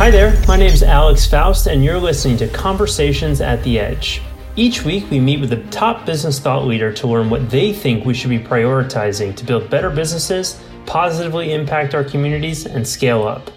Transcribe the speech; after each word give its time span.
Hi 0.00 0.10
there, 0.10 0.42
my 0.48 0.56
name 0.56 0.72
is 0.72 0.82
Alex 0.82 1.26
Faust, 1.26 1.66
and 1.66 1.84
you're 1.84 1.98
listening 1.98 2.38
to 2.38 2.48
Conversations 2.48 3.42
at 3.42 3.62
the 3.62 3.78
Edge. 3.78 4.22
Each 4.56 4.82
week, 4.82 5.10
we 5.10 5.20
meet 5.20 5.40
with 5.40 5.52
a 5.52 5.62
top 5.64 6.06
business 6.06 6.40
thought 6.40 6.66
leader 6.66 6.90
to 6.90 7.06
learn 7.06 7.28
what 7.28 7.50
they 7.50 7.74
think 7.74 8.06
we 8.06 8.14
should 8.14 8.30
be 8.30 8.38
prioritizing 8.38 9.36
to 9.36 9.44
build 9.44 9.68
better 9.68 9.90
businesses, 9.90 10.58
positively 10.86 11.52
impact 11.52 11.94
our 11.94 12.02
communities, 12.02 12.64
and 12.64 12.88
scale 12.88 13.28
up. 13.28 13.50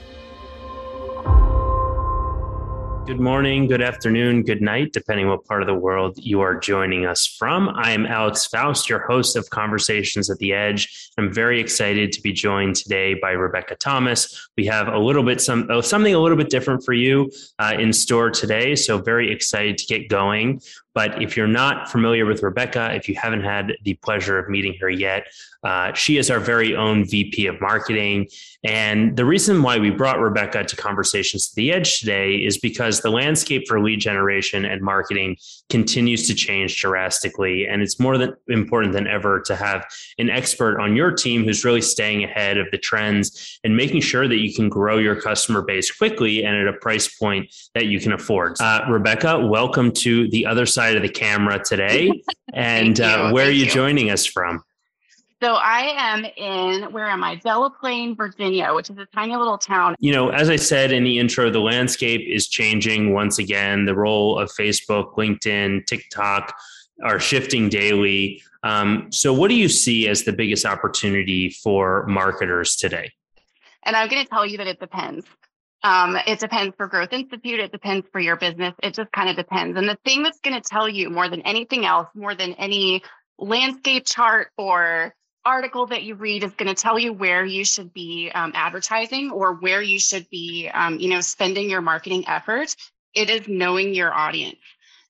Good 3.06 3.20
morning, 3.20 3.68
good 3.68 3.82
afternoon, 3.82 4.44
good 4.44 4.62
night, 4.62 4.94
depending 4.94 5.28
what 5.28 5.44
part 5.44 5.62
of 5.62 5.68
the 5.68 5.76
world 5.76 6.18
you 6.18 6.40
are 6.40 6.56
joining 6.58 7.06
us 7.06 7.28
from. 7.28 7.68
I 7.68 7.92
am 7.92 8.06
Alex 8.06 8.46
Faust, 8.46 8.88
your 8.88 9.00
host 9.00 9.36
of 9.36 9.50
Conversations 9.50 10.30
at 10.30 10.38
the 10.38 10.54
Edge. 10.54 11.12
I'm 11.18 11.32
very 11.32 11.60
excited 11.60 12.14
to 12.14 12.22
be 12.22 12.32
joined 12.32 12.78
today 12.78 13.14
by 13.16 13.32
Rebecca 13.32 13.76
Thomas. 13.76 14.48
We 14.56 14.66
have 14.68 14.88
a 14.88 14.98
little 14.98 15.22
bit 15.22 15.42
some 15.42 15.68
oh, 15.70 15.82
something 15.82 16.16
a 16.16 16.20
little 16.20 16.38
bit 16.38 16.50
different 16.50 16.86
for 16.86 16.94
you 16.94 17.30
uh, 17.60 17.76
in 17.78 17.92
store 17.92 18.32
today, 18.32 18.74
so 18.74 19.00
very 19.00 19.30
excited 19.34 19.78
to 19.80 19.86
get 19.86 20.08
going. 20.08 20.62
But 20.94 21.22
if 21.22 21.36
you're 21.36 21.48
not 21.48 21.90
familiar 21.90 22.26
with 22.26 22.44
Rebecca, 22.44 22.94
if 22.94 23.10
you 23.10 23.16
haven't 23.16 23.44
had 23.44 23.74
the 23.84 23.96
pleasure 23.96 24.38
of 24.38 24.50
meeting 24.50 24.76
her 24.80 24.90
yet, 24.90 25.28
uh, 25.64 25.94
she 25.94 26.18
is 26.18 26.30
our 26.30 26.40
very 26.40 26.76
own 26.76 27.06
VP 27.06 27.48
of 27.48 27.60
marketing. 27.62 28.28
And 28.66 29.16
the 29.16 29.26
reason 29.26 29.64
why 29.64 29.80
we 29.80 29.90
brought 29.90 30.20
Rebecca 30.20 30.64
to 30.66 30.76
Conversations 30.76 31.50
to 31.50 31.56
the 31.56 31.72
Edge 31.72 32.00
today 32.00 32.36
is 32.36 32.58
because 32.58 33.00
the 33.00 33.10
landscape 33.10 33.68
for 33.68 33.82
lead 33.82 34.02
generation 34.02 34.66
and 34.66 34.82
marketing 34.82 35.38
continues 35.70 36.28
to 36.28 36.36
change 36.36 36.80
drastically. 36.80 37.66
And 37.66 37.82
it's 37.82 38.00
more 38.00 38.18
than 38.18 38.36
important 38.50 38.94
than 38.94 39.08
ever 39.08 39.40
to 39.42 39.56
have 39.56 39.86
an 40.18 40.30
expert 40.30 40.80
on 40.80 40.96
your 40.96 41.12
team 41.12 41.44
who's 41.46 41.64
really 41.64 41.82
staying 41.82 42.24
ahead 42.24 42.58
of 42.58 42.68
the 42.72 42.78
trends 42.78 43.60
and 43.64 43.76
making 43.76 44.02
sure 44.02 44.28
that 44.28 44.40
you 44.40 44.54
can 44.54 44.70
grow 44.70 44.98
your 44.98 45.20
customer 45.20 45.62
base 45.62 45.90
quickly 45.92 46.44
and 46.44 46.56
at 46.56 46.68
a 46.68 46.74
price 46.74 47.08
point 47.18 47.54
that 47.74 47.86
you 47.86 48.00
can 48.00 48.12
afford. 48.12 48.60
Uh, 48.60 48.82
Rebecca, 48.90 49.40
welcome 49.40 49.92
to 49.94 50.30
the 50.30 50.46
other 50.46 50.66
side 50.66 50.83
of 50.90 51.02
the 51.02 51.10
camera 51.10 51.64
today. 51.64 52.12
And 52.56 53.02
uh, 53.02 53.32
where 53.32 53.46
Thank 53.46 53.56
are 53.56 53.58
you, 53.58 53.66
you 53.66 53.72
joining 53.72 54.12
us 54.12 54.28
from? 54.28 54.64
So 55.44 55.56
I 55.56 55.94
am 55.98 56.24
in, 56.38 56.94
where 56.94 57.10
am 57.10 57.22
I? 57.22 57.36
Delaplane, 57.36 58.16
Virginia, 58.16 58.74
which 58.74 58.90
is 58.90 58.98
a 58.98 59.06
tiny 59.08 59.36
little 59.36 59.58
town. 59.58 59.96
You 60.00 60.14
know, 60.14 60.30
as 60.30 60.50
I 60.50 60.56
said 60.56 60.94
in 60.94 61.04
the 61.04 61.20
intro, 61.20 61.50
the 61.50 61.60
landscape 61.60 62.22
is 62.26 62.48
changing 62.48 63.12
once 63.12 63.40
again. 63.40 63.86
The 63.86 63.94
role 63.94 64.40
of 64.40 64.52
Facebook, 64.52 65.16
LinkedIn, 65.16 65.86
TikTok 65.88 66.56
are 67.04 67.20
shifting 67.20 67.68
daily. 67.68 68.42
Um, 68.64 69.12
so, 69.12 69.34
what 69.34 69.50
do 69.50 69.56
you 69.56 69.68
see 69.68 70.08
as 70.08 70.24
the 70.24 70.32
biggest 70.32 70.66
opportunity 70.66 71.50
for 71.50 72.06
marketers 72.08 72.78
today? 72.78 73.12
And 73.84 73.98
I'm 73.98 74.08
going 74.10 74.24
to 74.24 74.30
tell 74.30 74.46
you 74.46 74.58
that 74.60 74.68
it 74.68 74.80
depends. 74.80 75.26
Um, 75.84 76.18
it 76.28 76.40
depends 76.40 76.76
for 76.78 76.88
Growth 76.88 77.12
Institute. 77.12 77.60
It 77.60 77.72
depends 77.72 78.08
for 78.12 78.20
your 78.20 78.38
business. 78.38 78.74
It 78.82 78.94
just 78.94 79.12
kind 79.12 79.30
of 79.30 79.36
depends. 79.36 79.78
And 79.78 79.88
the 79.88 79.98
thing 80.06 80.24
that's 80.24 80.40
going 80.40 80.56
to 80.56 80.62
tell 80.62 80.88
you 80.88 81.10
more 81.10 81.30
than 81.30 81.42
anything 81.42 81.86
else, 81.86 82.08
more 82.16 82.36
than 82.36 82.54
any 82.54 83.04
landscape 83.38 84.06
chart 84.06 84.48
or 84.58 85.14
article 85.46 85.88
that 85.88 86.04
you 86.04 86.16
read 86.16 86.44
is 86.44 86.54
going 86.54 86.74
to 86.74 86.82
tell 86.82 86.98
you 86.98 87.12
where 87.12 87.44
you 87.44 87.66
should 87.66 87.94
be 87.94 88.32
um, 88.34 88.54
advertising 88.56 89.32
or 89.32 89.56
where 89.56 89.82
you 89.82 90.00
should 90.00 90.30
be, 90.30 90.70
um, 90.74 91.00
you 91.00 91.10
know, 91.10 91.20
spending 91.20 91.70
your 91.70 91.82
marketing 91.82 92.24
effort. 92.28 92.74
It 93.14 93.30
is 93.30 93.48
knowing 93.48 93.94
your 93.94 94.14
audience. 94.14 94.58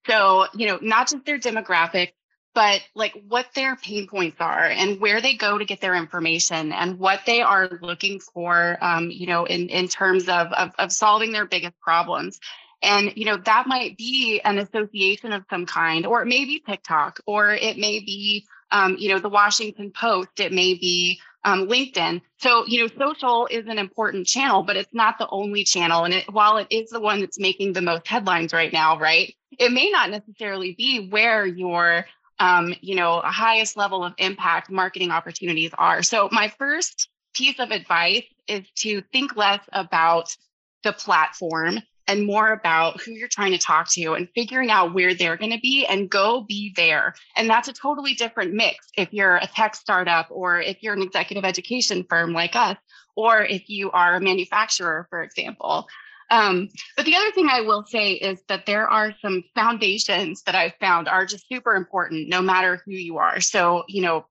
So, 0.07 0.47
you 0.55 0.67
know, 0.67 0.79
not 0.81 1.09
just 1.09 1.23
their 1.25 1.39
demographic, 1.39 2.13
but 2.53 2.81
like 2.95 3.13
what 3.27 3.47
their 3.55 3.75
pain 3.75 4.07
points 4.07 4.37
are 4.39 4.65
and 4.65 4.99
where 4.99 5.21
they 5.21 5.33
go 5.33 5.57
to 5.57 5.65
get 5.65 5.81
their 5.81 5.95
information 5.95 6.71
and 6.71 6.99
what 6.99 7.21
they 7.25 7.41
are 7.41 7.79
looking 7.81 8.19
for, 8.19 8.77
um, 8.81 9.09
you 9.09 9.25
know, 9.25 9.45
in, 9.45 9.69
in 9.69 9.87
terms 9.87 10.29
of, 10.29 10.47
of, 10.53 10.71
of 10.77 10.91
solving 10.91 11.31
their 11.31 11.45
biggest 11.45 11.79
problems. 11.79 12.39
And, 12.83 13.13
you 13.15 13.25
know, 13.25 13.37
that 13.37 13.65
might 13.65 13.97
be 13.97 14.41
an 14.43 14.59
association 14.59 15.31
of 15.31 15.45
some 15.49 15.65
kind, 15.65 16.05
or 16.05 16.21
it 16.21 16.27
may 16.27 16.45
be 16.45 16.59
TikTok, 16.59 17.21
or 17.25 17.51
it 17.51 17.77
may 17.77 17.99
be, 17.99 18.45
um, 18.71 18.97
you 18.99 19.09
know, 19.09 19.19
the 19.19 19.29
Washington 19.29 19.91
Post, 19.91 20.39
it 20.39 20.51
may 20.51 20.73
be 20.73 21.19
um, 21.45 21.67
LinkedIn. 21.67 22.21
So, 22.39 22.65
you 22.67 22.81
know, 22.81 22.89
social 22.99 23.47
is 23.47 23.67
an 23.67 23.79
important 23.79 24.27
channel, 24.27 24.63
but 24.63 24.75
it's 24.75 24.93
not 24.93 25.17
the 25.17 25.27
only 25.29 25.63
channel. 25.63 26.03
And 26.03 26.13
it, 26.13 26.31
while 26.31 26.57
it 26.57 26.67
is 26.69 26.89
the 26.89 26.99
one 26.99 27.21
that's 27.21 27.39
making 27.39 27.73
the 27.73 27.81
most 27.81 28.07
headlines 28.07 28.53
right 28.53 28.71
now, 28.71 28.99
right, 28.99 29.33
it 29.57 29.71
may 29.71 29.89
not 29.89 30.09
necessarily 30.09 30.73
be 30.73 31.07
where 31.09 31.45
your, 31.45 32.05
um, 32.39 32.73
you 32.81 32.95
know, 32.95 33.21
highest 33.23 33.77
level 33.77 34.03
of 34.03 34.13
impact 34.17 34.69
marketing 34.69 35.11
opportunities 35.11 35.71
are. 35.77 36.03
So, 36.03 36.29
my 36.31 36.49
first 36.57 37.09
piece 37.33 37.59
of 37.59 37.71
advice 37.71 38.25
is 38.47 38.63
to 38.77 39.01
think 39.11 39.35
less 39.35 39.61
about 39.71 40.35
the 40.83 40.93
platform 40.93 41.79
and 42.07 42.25
more 42.25 42.51
about 42.51 43.01
who 43.01 43.11
you're 43.11 43.29
trying 43.29 43.53
to 43.53 43.57
talk 43.57 43.89
to 43.89 44.13
and 44.13 44.27
figuring 44.35 44.69
out 44.69 44.93
where 44.93 45.13
they're 45.13 45.37
going 45.37 45.51
to 45.51 45.59
be 45.59 45.85
and 45.85 46.09
go 46.09 46.41
be 46.41 46.73
there. 46.75 47.15
And 47.35 47.49
that's 47.49 47.69
a 47.69 47.73
totally 47.73 48.13
different 48.13 48.53
mix 48.53 48.89
if 48.97 49.13
you're 49.13 49.37
a 49.37 49.47
tech 49.47 49.75
startup 49.75 50.27
or 50.29 50.59
if 50.59 50.83
you're 50.83 50.93
an 50.93 51.01
executive 51.01 51.45
education 51.45 52.05
firm 52.09 52.33
like 52.33 52.55
us, 52.55 52.77
or 53.15 53.43
if 53.43 53.69
you 53.69 53.91
are 53.91 54.15
a 54.15 54.21
manufacturer, 54.21 55.07
for 55.09 55.23
example. 55.23 55.87
Um, 56.29 56.69
but 56.97 57.05
the 57.05 57.15
other 57.15 57.31
thing 57.31 57.47
I 57.49 57.61
will 57.61 57.85
say 57.85 58.13
is 58.13 58.41
that 58.47 58.65
there 58.65 58.87
are 58.87 59.13
some 59.21 59.43
foundations 59.55 60.41
that 60.43 60.55
I've 60.55 60.75
found 60.79 61.07
are 61.07 61.25
just 61.25 61.47
super 61.47 61.75
important 61.75 62.29
no 62.29 62.41
matter 62.41 62.81
who 62.85 62.91
you 62.93 63.17
are. 63.17 63.39
So, 63.41 63.83
you 63.87 64.01
know, 64.01 64.25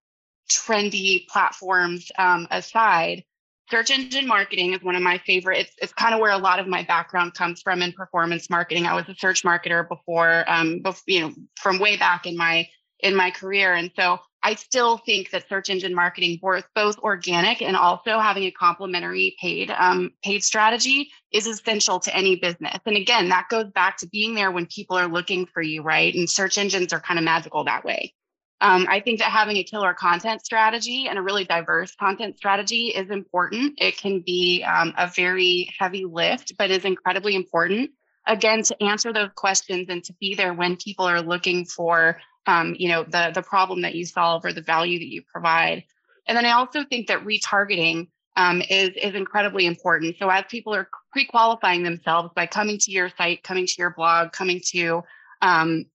trendy 0.50 1.26
platforms 1.28 2.10
um, 2.18 2.48
aside, 2.50 3.24
search 3.70 3.90
engine 3.90 4.26
marketing 4.26 4.74
is 4.74 4.82
one 4.82 4.96
of 4.96 5.02
my 5.02 5.18
favorite. 5.18 5.60
It's, 5.60 5.74
it's 5.80 5.92
kind 5.92 6.14
of 6.14 6.20
where 6.20 6.32
a 6.32 6.38
lot 6.38 6.58
of 6.58 6.66
my 6.66 6.82
background 6.82 7.34
comes 7.34 7.62
from 7.62 7.82
in 7.82 7.92
performance 7.92 8.50
marketing. 8.50 8.86
I 8.86 8.94
was 8.94 9.08
a 9.08 9.14
search 9.14 9.44
marketer 9.44 9.88
before, 9.88 10.44
um, 10.46 10.80
before, 10.80 11.02
you 11.06 11.20
know, 11.20 11.34
from 11.56 11.78
way 11.78 11.96
back 11.96 12.26
in 12.26 12.36
my 12.36 12.68
in 13.00 13.16
my 13.16 13.30
career, 13.32 13.74
and 13.74 13.90
so 13.96 14.18
I 14.42 14.54
still 14.54 14.98
think 14.98 15.30
that 15.30 15.48
search 15.48 15.70
engine 15.70 15.94
marketing, 15.94 16.40
both 16.42 16.64
both 16.74 16.98
organic 16.98 17.62
and 17.62 17.76
also 17.76 18.18
having 18.18 18.44
a 18.44 18.50
complementary 18.50 19.36
paid 19.40 19.70
um, 19.70 20.10
paid 20.24 20.42
strategy, 20.42 21.10
is 21.32 21.46
essential 21.46 22.00
to 22.00 22.14
any 22.14 22.36
business. 22.36 22.78
And 22.84 22.96
again, 22.96 23.28
that 23.28 23.48
goes 23.48 23.70
back 23.72 23.98
to 23.98 24.08
being 24.08 24.34
there 24.34 24.50
when 24.50 24.66
people 24.66 24.96
are 24.96 25.06
looking 25.06 25.46
for 25.46 25.62
you, 25.62 25.82
right? 25.82 26.14
And 26.14 26.28
search 26.28 26.58
engines 26.58 26.92
are 26.92 27.00
kind 27.00 27.18
of 27.18 27.24
magical 27.24 27.64
that 27.64 27.84
way. 27.84 28.14
Um, 28.60 28.86
I 28.88 29.00
think 29.00 29.18
that 29.18 29.30
having 29.30 29.56
a 29.56 29.64
killer 29.64 29.92
content 29.92 30.44
strategy 30.44 31.08
and 31.08 31.18
a 31.18 31.22
really 31.22 31.44
diverse 31.44 31.96
content 31.96 32.36
strategy 32.36 32.88
is 32.88 33.10
important. 33.10 33.74
It 33.78 33.96
can 33.96 34.20
be 34.20 34.62
um, 34.62 34.94
a 34.96 35.08
very 35.08 35.68
heavy 35.78 36.04
lift, 36.04 36.56
but 36.56 36.70
is 36.70 36.84
incredibly 36.84 37.34
important. 37.34 37.90
Again, 38.28 38.62
to 38.62 38.80
answer 38.80 39.12
those 39.12 39.30
questions 39.34 39.86
and 39.88 40.04
to 40.04 40.12
be 40.20 40.36
there 40.36 40.54
when 40.54 40.76
people 40.76 41.04
are 41.04 41.20
looking 41.20 41.64
for, 41.64 42.20
um, 42.46 42.74
you 42.78 42.88
know, 42.88 43.04
the 43.04 43.30
the 43.34 43.42
problem 43.42 43.82
that 43.82 43.94
you 43.94 44.04
solve 44.04 44.44
or 44.44 44.52
the 44.52 44.62
value 44.62 44.98
that 44.98 45.08
you 45.08 45.22
provide. 45.22 45.84
And 46.26 46.36
then 46.36 46.46
I 46.46 46.52
also 46.52 46.84
think 46.84 47.08
that 47.08 47.24
retargeting 47.24 48.08
um, 48.36 48.62
is 48.68 48.90
is 48.90 49.14
incredibly 49.14 49.66
important. 49.66 50.16
So 50.18 50.28
as 50.28 50.44
people 50.48 50.74
are 50.74 50.88
pre-qualifying 51.12 51.82
themselves 51.82 52.30
by 52.34 52.46
coming 52.46 52.78
to 52.78 52.90
your 52.90 53.10
site, 53.16 53.42
coming 53.42 53.66
to 53.66 53.74
your 53.78 53.90
blog, 53.90 54.32
coming 54.32 54.60
to 54.72 55.02
um, 55.42 55.86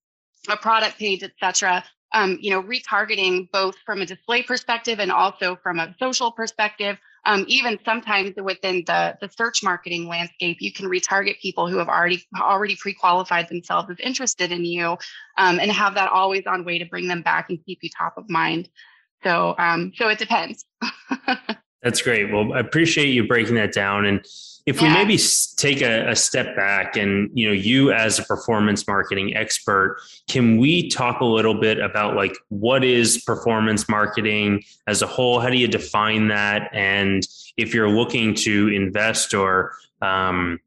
a 0.50 0.58
product 0.58 0.98
page, 1.00 1.24
et 1.24 1.32
cetera, 1.40 1.84
um, 2.14 2.38
you 2.40 2.52
know, 2.52 2.62
retargeting 2.62 3.50
both 3.52 3.76
from 3.86 4.02
a 4.02 4.06
display 4.06 4.44
perspective 4.44 5.00
and 5.00 5.12
also 5.12 5.58
from 5.64 5.80
a 5.80 5.96
social 6.00 6.32
perspective. 6.32 6.98
Um, 7.28 7.44
even 7.48 7.78
sometimes 7.84 8.32
within 8.38 8.84
the, 8.88 9.18
the 9.20 9.30
search 9.30 9.62
marketing 9.62 10.08
landscape, 10.08 10.58
you 10.62 10.72
can 10.72 10.90
retarget 10.90 11.40
people 11.42 11.68
who 11.68 11.78
have 11.78 11.90
already 11.90 12.26
already 12.40 12.78
pre-qualified 12.78 13.50
themselves 13.50 13.90
as 13.92 13.98
interested 14.00 14.52
in 14.52 14.64
you, 14.64 14.98
um, 15.38 15.60
and 15.60 15.70
have 15.70 15.94
that 15.96 16.10
always 16.10 16.48
on 16.48 16.64
way 16.64 16.80
to 16.80 16.86
bring 16.86 17.08
them 17.08 17.22
back 17.22 17.50
and 17.50 17.64
keep 17.66 17.80
you 17.82 17.90
top 17.96 18.18
of 18.18 18.30
mind. 18.30 18.70
So, 19.24 19.56
um, 19.60 19.92
so 19.96 20.08
it 20.08 20.20
depends. 20.20 20.66
That's 21.84 22.02
great. 22.02 22.32
Well, 22.32 22.54
I 22.54 22.60
appreciate 22.60 23.10
you 23.10 23.28
breaking 23.28 23.56
that 23.56 23.74
down 23.74 24.06
and 24.06 24.26
if 24.68 24.82
yeah. 24.82 24.90
we 24.90 24.94
maybe 24.94 25.18
take 25.56 25.82
a, 25.82 26.10
a, 26.10 26.16
step 26.16 26.56
back 26.56 26.98
and 26.98 27.32
you 27.34 27.48
know 27.48 27.54
you 27.54 27.92
as 27.92 28.20
a 28.20 28.24
performance 28.24 28.86
marketing 28.86 29.36
expert 29.36 29.98
can 30.30 30.58
we 30.58 30.90
talk 30.90 31.22
a 31.22 31.26
little 31.26 31.60
bit 31.60 31.80
about 31.80 32.16
like 32.16 32.38
what 32.50 32.84
is 32.84 33.24
performance 33.24 33.90
marketing 33.90 34.62
as 34.86 35.02
a 35.02 35.08
whole 35.08 35.40
how 35.40 35.50
do 35.50 35.58
you 35.58 35.68
define 35.68 36.28
that 36.28 36.70
and 36.74 37.28
if 37.56 37.74
you're 37.74 37.90
looking 37.90 38.36
to 38.36 38.68
invest 38.68 39.34
or 39.34 39.74
um, 40.02 40.60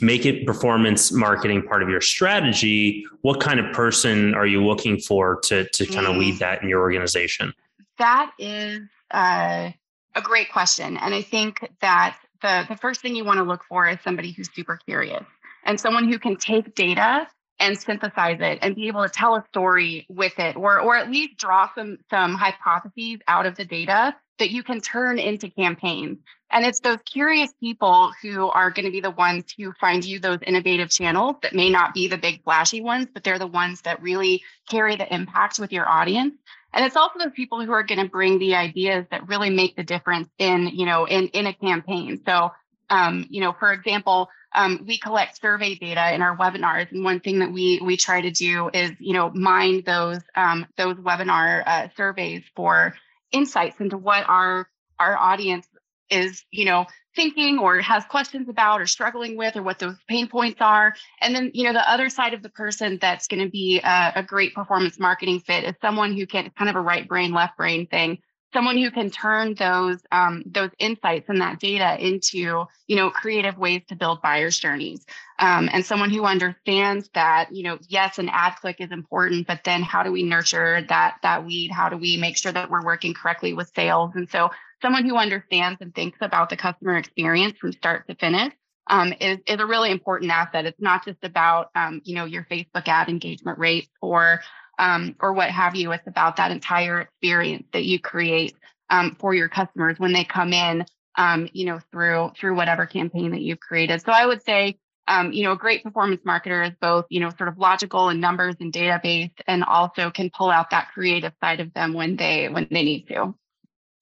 make 0.00 0.26
it 0.26 0.46
performance 0.46 1.10
marketing 1.10 1.62
part 1.62 1.82
of 1.82 1.88
your 1.88 2.02
strategy 2.02 3.04
what 3.22 3.40
kind 3.40 3.58
of 3.58 3.72
person 3.72 4.34
are 4.34 4.46
you 4.46 4.64
looking 4.64 4.98
for 4.98 5.40
to, 5.40 5.66
to 5.70 5.86
kind 5.86 6.06
of 6.06 6.14
mm. 6.14 6.18
lead 6.18 6.38
that 6.38 6.62
in 6.62 6.68
your 6.68 6.80
organization 6.80 7.52
that 7.98 8.30
is 8.38 8.80
uh, 9.12 9.70
a 10.14 10.20
great 10.20 10.52
question 10.52 10.98
and 10.98 11.14
i 11.14 11.22
think 11.22 11.66
that 11.80 12.18
the, 12.42 12.66
the 12.68 12.76
first 12.76 13.00
thing 13.00 13.16
you 13.16 13.24
want 13.24 13.38
to 13.38 13.44
look 13.44 13.62
for 13.68 13.88
is 13.88 13.98
somebody 14.02 14.32
who's 14.32 14.48
super 14.54 14.78
curious 14.86 15.24
and 15.64 15.78
someone 15.78 16.10
who 16.10 16.18
can 16.18 16.36
take 16.36 16.74
data 16.74 17.26
and 17.58 17.78
synthesize 17.78 18.38
it 18.40 18.58
and 18.62 18.74
be 18.74 18.88
able 18.88 19.02
to 19.02 19.08
tell 19.08 19.34
a 19.34 19.44
story 19.48 20.06
with 20.08 20.38
it 20.38 20.56
or 20.56 20.80
or 20.80 20.96
at 20.96 21.10
least 21.10 21.38
draw 21.38 21.68
some 21.74 21.98
some 22.10 22.34
hypotheses 22.34 23.18
out 23.26 23.46
of 23.46 23.56
the 23.56 23.64
data 23.64 24.14
that 24.38 24.50
you 24.50 24.62
can 24.62 24.80
turn 24.80 25.18
into 25.18 25.48
campaigns. 25.48 26.18
And 26.50 26.64
it's 26.64 26.80
those 26.80 26.98
curious 27.04 27.50
people 27.58 28.12
who 28.22 28.48
are 28.48 28.70
going 28.70 28.84
to 28.84 28.92
be 28.92 29.00
the 29.00 29.10
ones 29.10 29.44
who 29.56 29.72
find 29.80 30.04
you 30.04 30.20
those 30.20 30.38
innovative 30.46 30.90
channels 30.90 31.36
that 31.42 31.54
may 31.54 31.70
not 31.70 31.94
be 31.94 32.06
the 32.06 32.18
big 32.18 32.44
flashy 32.44 32.80
ones, 32.80 33.08
but 33.12 33.24
they're 33.24 33.38
the 33.38 33.46
ones 33.46 33.80
that 33.82 34.02
really 34.02 34.42
carry 34.68 34.96
the 34.96 35.12
impact 35.12 35.58
with 35.58 35.72
your 35.72 35.88
audience. 35.88 36.34
And 36.76 36.84
it's 36.84 36.94
also 36.94 37.18
those 37.18 37.32
people 37.32 37.64
who 37.64 37.72
are 37.72 37.82
going 37.82 38.00
to 38.00 38.08
bring 38.08 38.38
the 38.38 38.54
ideas 38.54 39.06
that 39.10 39.26
really 39.28 39.48
make 39.48 39.76
the 39.76 39.82
difference 39.82 40.28
in, 40.38 40.68
you 40.68 40.84
know, 40.84 41.06
in, 41.06 41.28
in 41.28 41.46
a 41.46 41.54
campaign. 41.54 42.20
So, 42.26 42.52
um, 42.90 43.26
you 43.30 43.40
know, 43.40 43.54
for 43.58 43.72
example, 43.72 44.28
um, 44.54 44.84
we 44.86 44.98
collect 44.98 45.40
survey 45.40 45.74
data 45.74 46.14
in 46.14 46.20
our 46.20 46.36
webinars, 46.36 46.92
and 46.92 47.02
one 47.02 47.20
thing 47.20 47.40
that 47.40 47.52
we 47.52 47.80
we 47.82 47.96
try 47.96 48.20
to 48.20 48.30
do 48.30 48.70
is, 48.72 48.92
you 48.98 49.12
know, 49.12 49.30
mine 49.30 49.82
those 49.84 50.20
um, 50.34 50.66
those 50.76 50.96
webinar 50.96 51.62
uh, 51.66 51.88
surveys 51.96 52.42
for 52.54 52.94
insights 53.32 53.80
into 53.80 53.96
what 53.96 54.28
our 54.28 54.68
our 54.98 55.16
audience 55.16 55.66
is, 56.10 56.44
you 56.50 56.64
know, 56.64 56.86
thinking 57.14 57.58
or 57.58 57.80
has 57.80 58.04
questions 58.04 58.48
about 58.48 58.80
or 58.80 58.86
struggling 58.86 59.36
with 59.36 59.56
or 59.56 59.62
what 59.62 59.78
those 59.78 59.96
pain 60.08 60.28
points 60.28 60.60
are. 60.60 60.94
And 61.20 61.34
then, 61.34 61.50
you 61.54 61.64
know, 61.64 61.72
the 61.72 61.90
other 61.90 62.08
side 62.10 62.34
of 62.34 62.42
the 62.42 62.50
person 62.50 62.98
that's 63.00 63.26
going 63.26 63.42
to 63.42 63.50
be 63.50 63.80
a, 63.80 64.12
a, 64.16 64.22
great 64.22 64.54
performance 64.54 64.98
marketing 64.98 65.40
fit 65.40 65.64
is 65.64 65.74
someone 65.80 66.14
who 66.14 66.26
can 66.26 66.50
kind 66.50 66.68
of 66.68 66.76
a 66.76 66.80
right 66.80 67.08
brain, 67.08 67.32
left 67.32 67.56
brain 67.56 67.86
thing 67.86 68.18
someone 68.56 68.78
who 68.78 68.90
can 68.90 69.10
turn 69.10 69.54
those 69.54 69.98
um, 70.12 70.42
those 70.46 70.70
insights 70.78 71.28
and 71.28 71.42
that 71.42 71.60
data 71.60 71.96
into 72.04 72.64
you 72.86 72.96
know 72.96 73.10
creative 73.10 73.58
ways 73.58 73.82
to 73.88 73.94
build 73.94 74.22
buyers 74.22 74.58
journeys. 74.58 75.04
Um, 75.38 75.68
and 75.70 75.84
someone 75.84 76.08
who 76.08 76.24
understands 76.24 77.10
that 77.12 77.52
you 77.52 77.64
know 77.64 77.78
yes 77.88 78.18
an 78.18 78.30
ad 78.30 78.54
click 78.60 78.76
is 78.80 78.90
important 78.90 79.46
but 79.46 79.60
then 79.64 79.82
how 79.82 80.02
do 80.02 80.10
we 80.10 80.22
nurture 80.22 80.84
that 80.88 81.16
that 81.22 81.46
lead? 81.46 81.70
How 81.70 81.90
do 81.90 81.98
we 81.98 82.16
make 82.16 82.38
sure 82.38 82.52
that 82.52 82.70
we're 82.70 82.84
working 82.84 83.12
correctly 83.12 83.52
with 83.52 83.70
sales? 83.74 84.12
And 84.14 84.28
so 84.30 84.50
someone 84.82 85.08
who 85.08 85.16
understands 85.16 85.78
and 85.80 85.94
thinks 85.94 86.18
about 86.20 86.50
the 86.50 86.56
customer 86.56 86.96
experience 86.96 87.58
from 87.58 87.72
start 87.72 88.06
to 88.08 88.14
finish 88.16 88.52
um, 88.88 89.12
is, 89.20 89.38
is 89.46 89.58
a 89.58 89.66
really 89.66 89.90
important 89.90 90.30
asset. 90.30 90.66
It's 90.66 90.80
not 90.80 91.04
just 91.04 91.18
about, 91.22 91.70
um, 91.74 92.00
you 92.04 92.14
know, 92.14 92.24
your 92.24 92.46
Facebook 92.50 92.86
ad 92.86 93.08
engagement 93.08 93.58
rate 93.58 93.88
or 94.00 94.40
um, 94.78 95.16
or 95.20 95.32
what 95.32 95.50
have 95.50 95.74
you. 95.74 95.92
It's 95.92 96.06
about 96.06 96.36
that 96.36 96.50
entire 96.50 97.00
experience 97.00 97.66
that 97.72 97.84
you 97.84 97.98
create 97.98 98.54
um, 98.90 99.16
for 99.18 99.34
your 99.34 99.48
customers 99.48 99.98
when 99.98 100.12
they 100.12 100.24
come 100.24 100.52
in, 100.52 100.84
um, 101.16 101.48
you 101.52 101.66
know, 101.66 101.80
through 101.90 102.32
through 102.38 102.54
whatever 102.54 102.86
campaign 102.86 103.30
that 103.32 103.40
you've 103.40 103.60
created. 103.60 104.02
So 104.02 104.12
I 104.12 104.26
would 104.26 104.44
say, 104.44 104.78
um, 105.08 105.32
you 105.32 105.44
know, 105.44 105.52
a 105.52 105.56
great 105.56 105.82
performance 105.82 106.20
marketer 106.26 106.68
is 106.68 106.74
both, 106.80 107.06
you 107.08 107.20
know, 107.20 107.30
sort 107.36 107.48
of 107.48 107.58
logical 107.58 108.10
and 108.10 108.20
numbers 108.20 108.56
and 108.60 108.72
database, 108.72 109.32
and 109.46 109.64
also 109.64 110.10
can 110.10 110.30
pull 110.30 110.50
out 110.50 110.70
that 110.70 110.88
creative 110.92 111.32
side 111.40 111.60
of 111.60 111.72
them 111.74 111.94
when 111.94 112.16
they 112.16 112.48
when 112.48 112.68
they 112.70 112.82
need 112.82 113.08
to. 113.08 113.34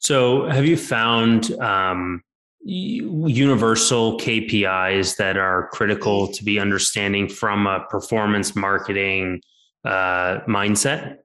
So, 0.05 0.47
have 0.51 0.67
you 0.67 0.77
found 0.77 1.51
um, 1.61 2.23
universal 2.61 4.19
KPIs 4.19 5.17
that 5.17 5.39
are 5.39 5.69
critical 5.73 6.29
to 6.29 6.45
be 6.45 6.61
understanding 6.61 7.27
from 7.27 7.67
a 7.67 7.87
performance 7.89 8.55
marketing 8.55 9.41
uh, 9.83 10.41
mindset? 10.47 11.19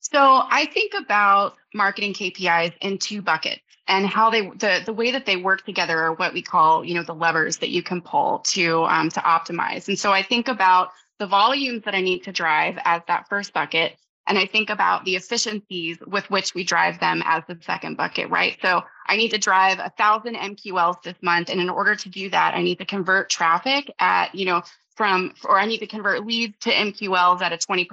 So 0.00 0.42
I 0.48 0.66
think 0.72 0.94
about 0.98 1.54
marketing 1.74 2.14
KPIs 2.14 2.72
in 2.80 2.98
two 2.98 3.22
buckets 3.22 3.60
and 3.88 4.06
how 4.06 4.30
they 4.30 4.48
the 4.48 4.82
the 4.84 4.92
way 4.92 5.10
that 5.10 5.26
they 5.26 5.36
work 5.36 5.64
together 5.64 5.98
are 5.98 6.14
what 6.14 6.32
we 6.32 6.42
call 6.42 6.84
you 6.84 6.94
know 6.94 7.02
the 7.02 7.14
levers 7.14 7.58
that 7.58 7.70
you 7.70 7.82
can 7.82 8.00
pull 8.00 8.40
to 8.40 8.84
um, 8.84 9.08
to 9.10 9.20
optimize. 9.20 9.86
And 9.86 9.98
so 9.98 10.12
I 10.12 10.22
think 10.22 10.48
about 10.48 10.90
the 11.18 11.26
volumes 11.26 11.82
that 11.84 11.94
I 11.94 12.00
need 12.00 12.24
to 12.24 12.32
drive 12.32 12.78
as 12.84 13.02
that 13.08 13.28
first 13.28 13.52
bucket, 13.52 13.98
and 14.28 14.38
I 14.38 14.46
think 14.46 14.70
about 14.70 15.04
the 15.04 15.16
efficiencies 15.16 15.98
with 16.06 16.30
which 16.30 16.54
we 16.54 16.62
drive 16.62 17.00
them 17.00 17.22
as 17.24 17.42
the 17.48 17.58
second 17.62 17.96
bucket, 17.96 18.30
right? 18.30 18.56
So 18.62 18.82
I 19.06 19.16
need 19.16 19.30
to 19.30 19.38
drive 19.38 19.78
a 19.78 19.90
thousand 19.98 20.36
MQLs 20.36 21.02
this 21.02 21.16
month, 21.22 21.48
and 21.48 21.60
in 21.60 21.70
order 21.70 21.96
to 21.96 22.08
do 22.08 22.30
that, 22.30 22.54
I 22.54 22.62
need 22.62 22.78
to 22.78 22.84
convert 22.84 23.30
traffic 23.30 23.90
at 23.98 24.34
you 24.34 24.44
know 24.44 24.62
from, 24.98 25.32
or 25.44 25.58
I 25.58 25.64
need 25.64 25.78
to 25.78 25.86
convert 25.86 26.26
leads 26.26 26.58
to 26.60 26.70
MQLs 26.70 27.40
at 27.40 27.52
a 27.52 27.56
20%. 27.56 27.86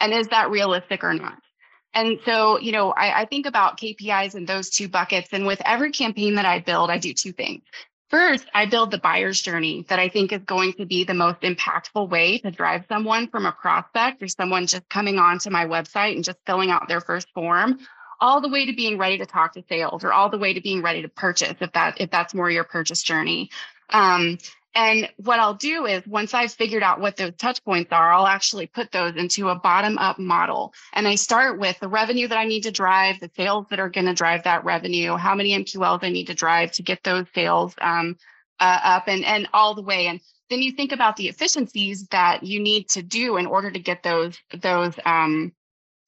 And 0.00 0.12
is 0.12 0.28
that 0.28 0.50
realistic 0.50 1.02
or 1.02 1.14
not? 1.14 1.38
And 1.94 2.20
so, 2.26 2.58
you 2.58 2.70
know, 2.70 2.90
I, 2.92 3.22
I, 3.22 3.24
think 3.24 3.46
about 3.46 3.80
KPIs 3.80 4.34
in 4.34 4.44
those 4.44 4.68
two 4.68 4.88
buckets. 4.88 5.30
And 5.32 5.46
with 5.46 5.60
every 5.64 5.90
campaign 5.90 6.34
that 6.34 6.44
I 6.44 6.60
build, 6.60 6.90
I 6.90 6.98
do 6.98 7.14
two 7.14 7.32
things. 7.32 7.62
First, 8.10 8.46
I 8.54 8.64
build 8.64 8.90
the 8.90 8.98
buyer's 8.98 9.40
journey 9.40 9.84
that 9.88 9.98
I 9.98 10.08
think 10.08 10.32
is 10.32 10.42
going 10.44 10.72
to 10.74 10.86
be 10.86 11.04
the 11.04 11.14
most 11.14 11.40
impactful 11.42 12.08
way 12.08 12.38
to 12.38 12.50
drive 12.50 12.84
someone 12.88 13.28
from 13.28 13.44
a 13.44 13.52
prospect 13.52 14.22
or 14.22 14.28
someone 14.28 14.66
just 14.66 14.88
coming 14.88 15.18
onto 15.18 15.50
my 15.50 15.66
website 15.66 16.14
and 16.14 16.24
just 16.24 16.38
filling 16.46 16.70
out 16.70 16.88
their 16.88 17.02
first 17.02 17.28
form 17.34 17.78
all 18.20 18.40
the 18.40 18.48
way 18.48 18.66
to 18.66 18.72
being 18.74 18.98
ready 18.98 19.18
to 19.18 19.26
talk 19.26 19.52
to 19.52 19.62
sales 19.68 20.04
or 20.04 20.12
all 20.12 20.30
the 20.30 20.38
way 20.38 20.54
to 20.54 20.60
being 20.60 20.82
ready 20.82 21.02
to 21.02 21.08
purchase 21.08 21.54
if 21.60 21.72
that 21.72 22.00
if 22.00 22.10
that's 22.10 22.34
more 22.34 22.50
your 22.50 22.64
purchase 22.64 23.02
journey. 23.02 23.50
Um, 23.90 24.38
and 24.74 25.08
what 25.16 25.40
I'll 25.40 25.54
do 25.54 25.86
is 25.86 26.06
once 26.06 26.34
I've 26.34 26.52
figured 26.52 26.82
out 26.82 27.00
what 27.00 27.16
those 27.16 27.34
touch 27.36 27.64
points 27.64 27.92
are, 27.92 28.12
I'll 28.12 28.26
actually 28.26 28.66
put 28.66 28.92
those 28.92 29.16
into 29.16 29.48
a 29.48 29.54
bottom 29.54 29.98
up 29.98 30.18
model. 30.18 30.72
And 30.92 31.08
I 31.08 31.14
start 31.16 31.58
with 31.58 31.78
the 31.80 31.88
revenue 31.88 32.28
that 32.28 32.38
I 32.38 32.44
need 32.44 32.62
to 32.62 32.70
drive, 32.70 33.18
the 33.18 33.30
sales 33.34 33.66
that 33.70 33.80
are 33.80 33.88
going 33.88 34.06
to 34.06 34.14
drive 34.14 34.44
that 34.44 34.64
revenue, 34.64 35.16
how 35.16 35.34
many 35.34 35.50
MQLs 35.50 36.04
I 36.04 36.10
need 36.10 36.26
to 36.26 36.34
drive 36.34 36.72
to 36.72 36.82
get 36.82 37.02
those 37.02 37.26
sales 37.34 37.74
um, 37.80 38.16
uh, 38.60 38.78
up 38.84 39.08
and, 39.08 39.24
and 39.24 39.48
all 39.52 39.74
the 39.74 39.82
way. 39.82 40.06
And 40.06 40.20
then 40.50 40.60
you 40.60 40.72
think 40.72 40.92
about 40.92 41.16
the 41.16 41.28
efficiencies 41.28 42.06
that 42.08 42.44
you 42.44 42.60
need 42.60 42.88
to 42.90 43.02
do 43.02 43.36
in 43.36 43.46
order 43.46 43.70
to 43.70 43.78
get 43.78 44.02
those, 44.02 44.38
those, 44.60 44.94
um, 45.04 45.52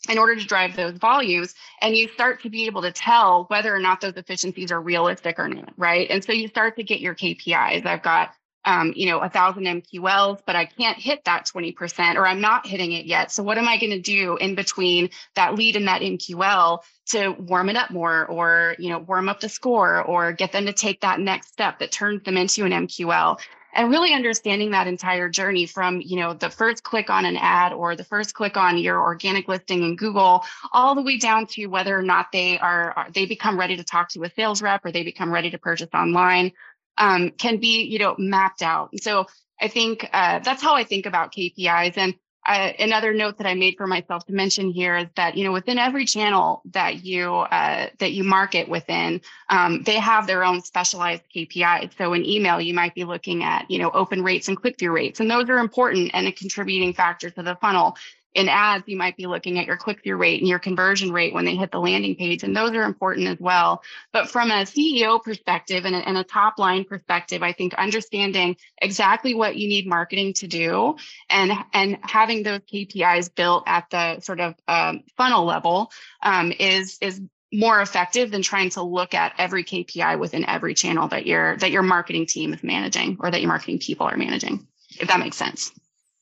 in 0.09 0.17
order 0.17 0.35
to 0.35 0.47
drive 0.47 0.77
those 0.77 0.97
volumes 0.97 1.55
and 1.83 1.95
you 1.95 2.09
start 2.09 2.41
to 2.43 2.49
be 2.49 2.65
able 2.65 2.81
to 2.81 2.93
tell 2.93 3.45
whether 3.49 3.75
or 3.75 3.81
not 3.81 4.01
those 4.01 4.17
efficiencies 4.17 4.73
are 4.73 4.81
realistic 4.81 5.39
or 5.39 5.47
not 5.47 5.75
right 5.77 6.09
and 6.09 6.25
so 6.25 6.33
you 6.33 6.49
start 6.49 6.75
to 6.75 6.83
get 6.83 7.01
your 7.01 7.15
kpis 7.15 7.85
i've 7.85 8.03
got 8.03 8.31
um, 8.65 8.93
you 8.95 9.07
know, 9.07 9.21
a 9.21 9.29
thousand 9.29 9.65
MQLs, 9.65 10.41
but 10.45 10.57
I 10.57 10.67
can't 10.67 10.99
hit 10.99 11.25
that 11.25 11.47
20% 11.47 12.17
or 12.17 12.27
I'm 12.27 12.41
not 12.41 12.67
hitting 12.67 12.93
it 12.93 13.07
yet. 13.07 13.31
So 13.31 13.43
what 13.43 13.59
am 13.59 13.69
I 13.69 13.79
going 13.79 13.93
to 13.93 14.01
do 14.01 14.37
in 14.37 14.55
between 14.55 15.11
that 15.35 15.55
lead 15.55 15.77
and 15.77 15.89
that 15.89 16.03
MQL 16.03 16.81
to 17.07 17.31
warm 17.31 17.69
it 17.71 17.77
up 17.77 17.91
more 17.91 18.27
or, 18.27 18.77
you 18.79 18.91
know, 18.91 18.99
warm 18.99 19.29
up 19.29 19.41
the 19.41 19.49
score 19.49 20.03
or 20.03 20.33
get 20.33 20.53
them 20.53 20.67
to 20.67 20.73
take 20.73 21.01
that 21.01 21.21
next 21.21 21.49
step 21.49 21.79
that 21.79 21.91
turns 21.91 22.23
them 22.25 22.37
into 22.37 22.65
an 22.65 22.73
MQL? 22.73 23.41
And 23.73 23.89
really 23.89 24.13
understanding 24.13 24.73
that 24.73 24.89
entire 24.89 25.29
journey 25.29 25.65
from, 25.65 26.01
you 26.01 26.17
know, 26.17 26.35
the 26.35 26.51
first 26.51 26.83
click 26.83 27.09
on 27.09 27.25
an 27.25 27.37
ad 27.37 27.73
or 27.73 27.95
the 27.95 28.03
first 28.03 28.35
click 28.35 28.57
on 28.57 28.77
your 28.79 29.01
organic 29.01 29.47
listing 29.47 29.85
in 29.85 29.95
Google, 29.95 30.45
all 30.73 30.97
the 30.97 31.03
way 31.03 31.19
down 31.19 31.47
to 31.47 31.67
whether 31.67 31.97
or 31.97 32.03
not 32.03 32.33
they 32.33 32.59
are, 32.59 32.93
are 32.93 33.11
they 33.15 33.27
become 33.27 33.57
ready 33.57 33.77
to 33.77 33.85
talk 33.85 34.09
to 34.11 34.25
a 34.25 34.31
sales 34.31 34.61
rep 34.61 34.85
or 34.85 34.91
they 34.91 35.05
become 35.05 35.33
ready 35.33 35.51
to 35.51 35.59
purchase 35.59 35.89
online 35.95 36.51
um, 36.99 37.31
can 37.31 37.59
be, 37.59 37.85
you 37.85 37.99
know, 37.99 38.15
mapped 38.19 38.63
out. 38.63 38.91
So 39.01 39.27
I 39.61 39.69
think 39.69 40.09
uh, 40.13 40.41
that's 40.41 40.63
how 40.63 40.75
I 40.75 40.85
think 40.85 41.07
about 41.07 41.33
KPIs. 41.35 41.97
And 41.97 42.15
uh, 42.47 42.73
another 42.79 43.13
note 43.13 43.37
that 43.39 43.47
I 43.47 43.55
made 43.55 43.77
for 43.77 43.87
myself 43.87 44.25
to 44.27 44.33
mention 44.33 44.71
here 44.71 44.97
is 44.97 45.07
that 45.17 45.37
you 45.37 45.45
know 45.45 45.53
within 45.53 45.79
every 45.79 46.07
channel 46.07 46.63
that 46.73 47.05
you 47.05 47.31
uh, 47.31 47.89
that 47.99 48.13
you 48.13 48.25
market 48.25 48.69
within, 48.69 49.21
um, 49.51 49.83
they 49.83 49.99
have 49.99 50.27
their 50.27 50.43
own 50.43 50.63
specialized 50.63 51.23
KPIs. 51.35 51.91
So 51.99 52.15
in 52.15 52.25
email, 52.25 52.61
you 52.61 52.73
might 52.73 52.95
be 52.95 53.05
looking 53.05 53.45
at 53.45 53.71
you 53.71 53.79
know 53.79 53.91
open 53.91 54.23
rates 54.23 54.49
and 54.49 54.57
click 54.57 54.79
through 54.79 54.93
rates, 54.93 55.21
and 55.21 55.31
those 55.31 55.51
are 55.51 55.59
important 55.59 56.13
and 56.15 56.27
a 56.27 56.33
contributing 56.33 56.95
factor 56.95 57.29
to 57.29 57.43
the 57.43 57.57
funnel 57.57 57.97
in 58.35 58.49
ads, 58.49 58.85
you 58.87 58.97
might 58.97 59.17
be 59.17 59.27
looking 59.27 59.59
at 59.59 59.67
your 59.67 59.77
click 59.77 60.03
through 60.03 60.17
rate 60.17 60.41
and 60.41 60.49
your 60.49 60.59
conversion 60.59 61.11
rate 61.13 61.35
when 61.35 61.45
they 61.45 61.57
hit 61.57 61.73
the 61.73 61.81
landing 61.81 62.15
page, 62.15 62.45
and 62.45 62.57
those 62.57 62.71
are 62.73 62.85
important 62.85 63.27
as 63.27 63.39
well. 63.41 63.83
But 64.13 64.29
from 64.29 64.51
a 64.51 64.65
CEO 64.65 65.23
perspective 65.23 65.85
and 65.85 65.97
a, 65.97 65.99
and 65.99 66.17
a 66.17 66.25
top 66.25 66.59
line 66.59 66.85
perspective, 66.85 67.43
I 67.43 67.53
think 67.53 67.75
understanding 67.75 68.57
exactly 68.81 69.35
what 69.35 69.57
you 69.57 69.69
need 69.69 69.87
marketing 69.87 70.35
to 70.35 70.47
do 70.47 70.97
and 71.29 71.53
and 71.73 71.99
having 72.03 72.43
those 72.43 72.61
KPIs 72.61 73.35
built 73.35 73.65
at 73.67 73.91
the 73.91 74.21
sort 74.21 74.41
of 74.41 74.55
um, 74.69 75.03
funnel 75.17 75.45
level 75.45 75.91
um, 76.23 76.53
is 76.53 76.99
is 77.01 77.21
more 77.53 77.81
effective 77.81 78.31
than 78.31 78.43
trying 78.43 78.71
to 78.71 78.83
look 78.83 79.13
at 79.13 79.35
every 79.39 79.65
KPI 79.65 80.19
within 80.19 80.49
every 80.49 80.75
channel 80.75 81.09
that 81.09 81.27
your 81.27 81.57
that 81.57 81.73
your 81.73 81.83
marketing 81.83 82.27
team 82.27 82.55
is 82.55 82.63
managing 82.63 83.17
or 83.21 83.31
that 83.31 83.41
your 83.41 83.49
marketing 83.49 83.81
people 83.81 84.07
are 84.07 84.17
managing. 84.17 84.67
If 84.99 85.09
that 85.09 85.21
makes 85.21 85.37
sense. 85.37 85.73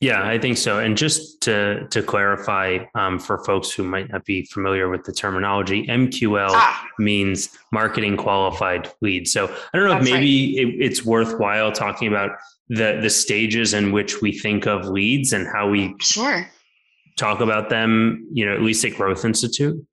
Yeah, 0.01 0.25
I 0.25 0.39
think 0.39 0.59
so. 0.59 0.79
And 0.79 0.97
just 0.97 1.41
to 1.43 1.89
to 1.89 2.03
clarify 2.03 2.79
um, 2.95 3.19
for 3.19 3.45
folks 3.45 3.73
who 3.73 3.83
might 3.83 4.11
not 4.11 4.25
be 4.25 4.45
familiar 4.45 4.89
with 4.89 5.03
the 5.05 5.13
terminology, 5.13 5.87
MQL 5.87 6.51
ah. 6.51 6.87
means 7.01 7.49
marketing 7.73 8.17
qualified 8.17 8.93
lead. 9.01 9.27
So 9.27 9.47
I 9.47 9.77
don't 9.77 9.89
know 9.89 9.95
That's 9.95 10.07
if 10.07 10.13
maybe 10.13 10.57
right. 10.57 10.75
it, 10.75 10.85
it's 10.85 11.05
worthwhile 11.05 11.73
talking 11.73 12.07
about 12.07 12.31
the 12.69 13.01
the 13.03 13.11
stages 13.11 13.75
in 13.75 13.91
which 13.91 14.23
we 14.23 14.31
think 14.31 14.67
of 14.67 14.87
leads 14.87 15.33
and 15.33 15.49
how 15.49 15.69
we 15.69 15.97
sure 16.01 16.47
talk 17.17 17.41
about 17.41 17.69
them. 17.69 18.29
You 18.33 18.47
know, 18.47 18.55
at 18.55 18.63
least 18.63 18.85
at 18.85 18.95
Growth 18.95 19.25
Institute. 19.25 19.85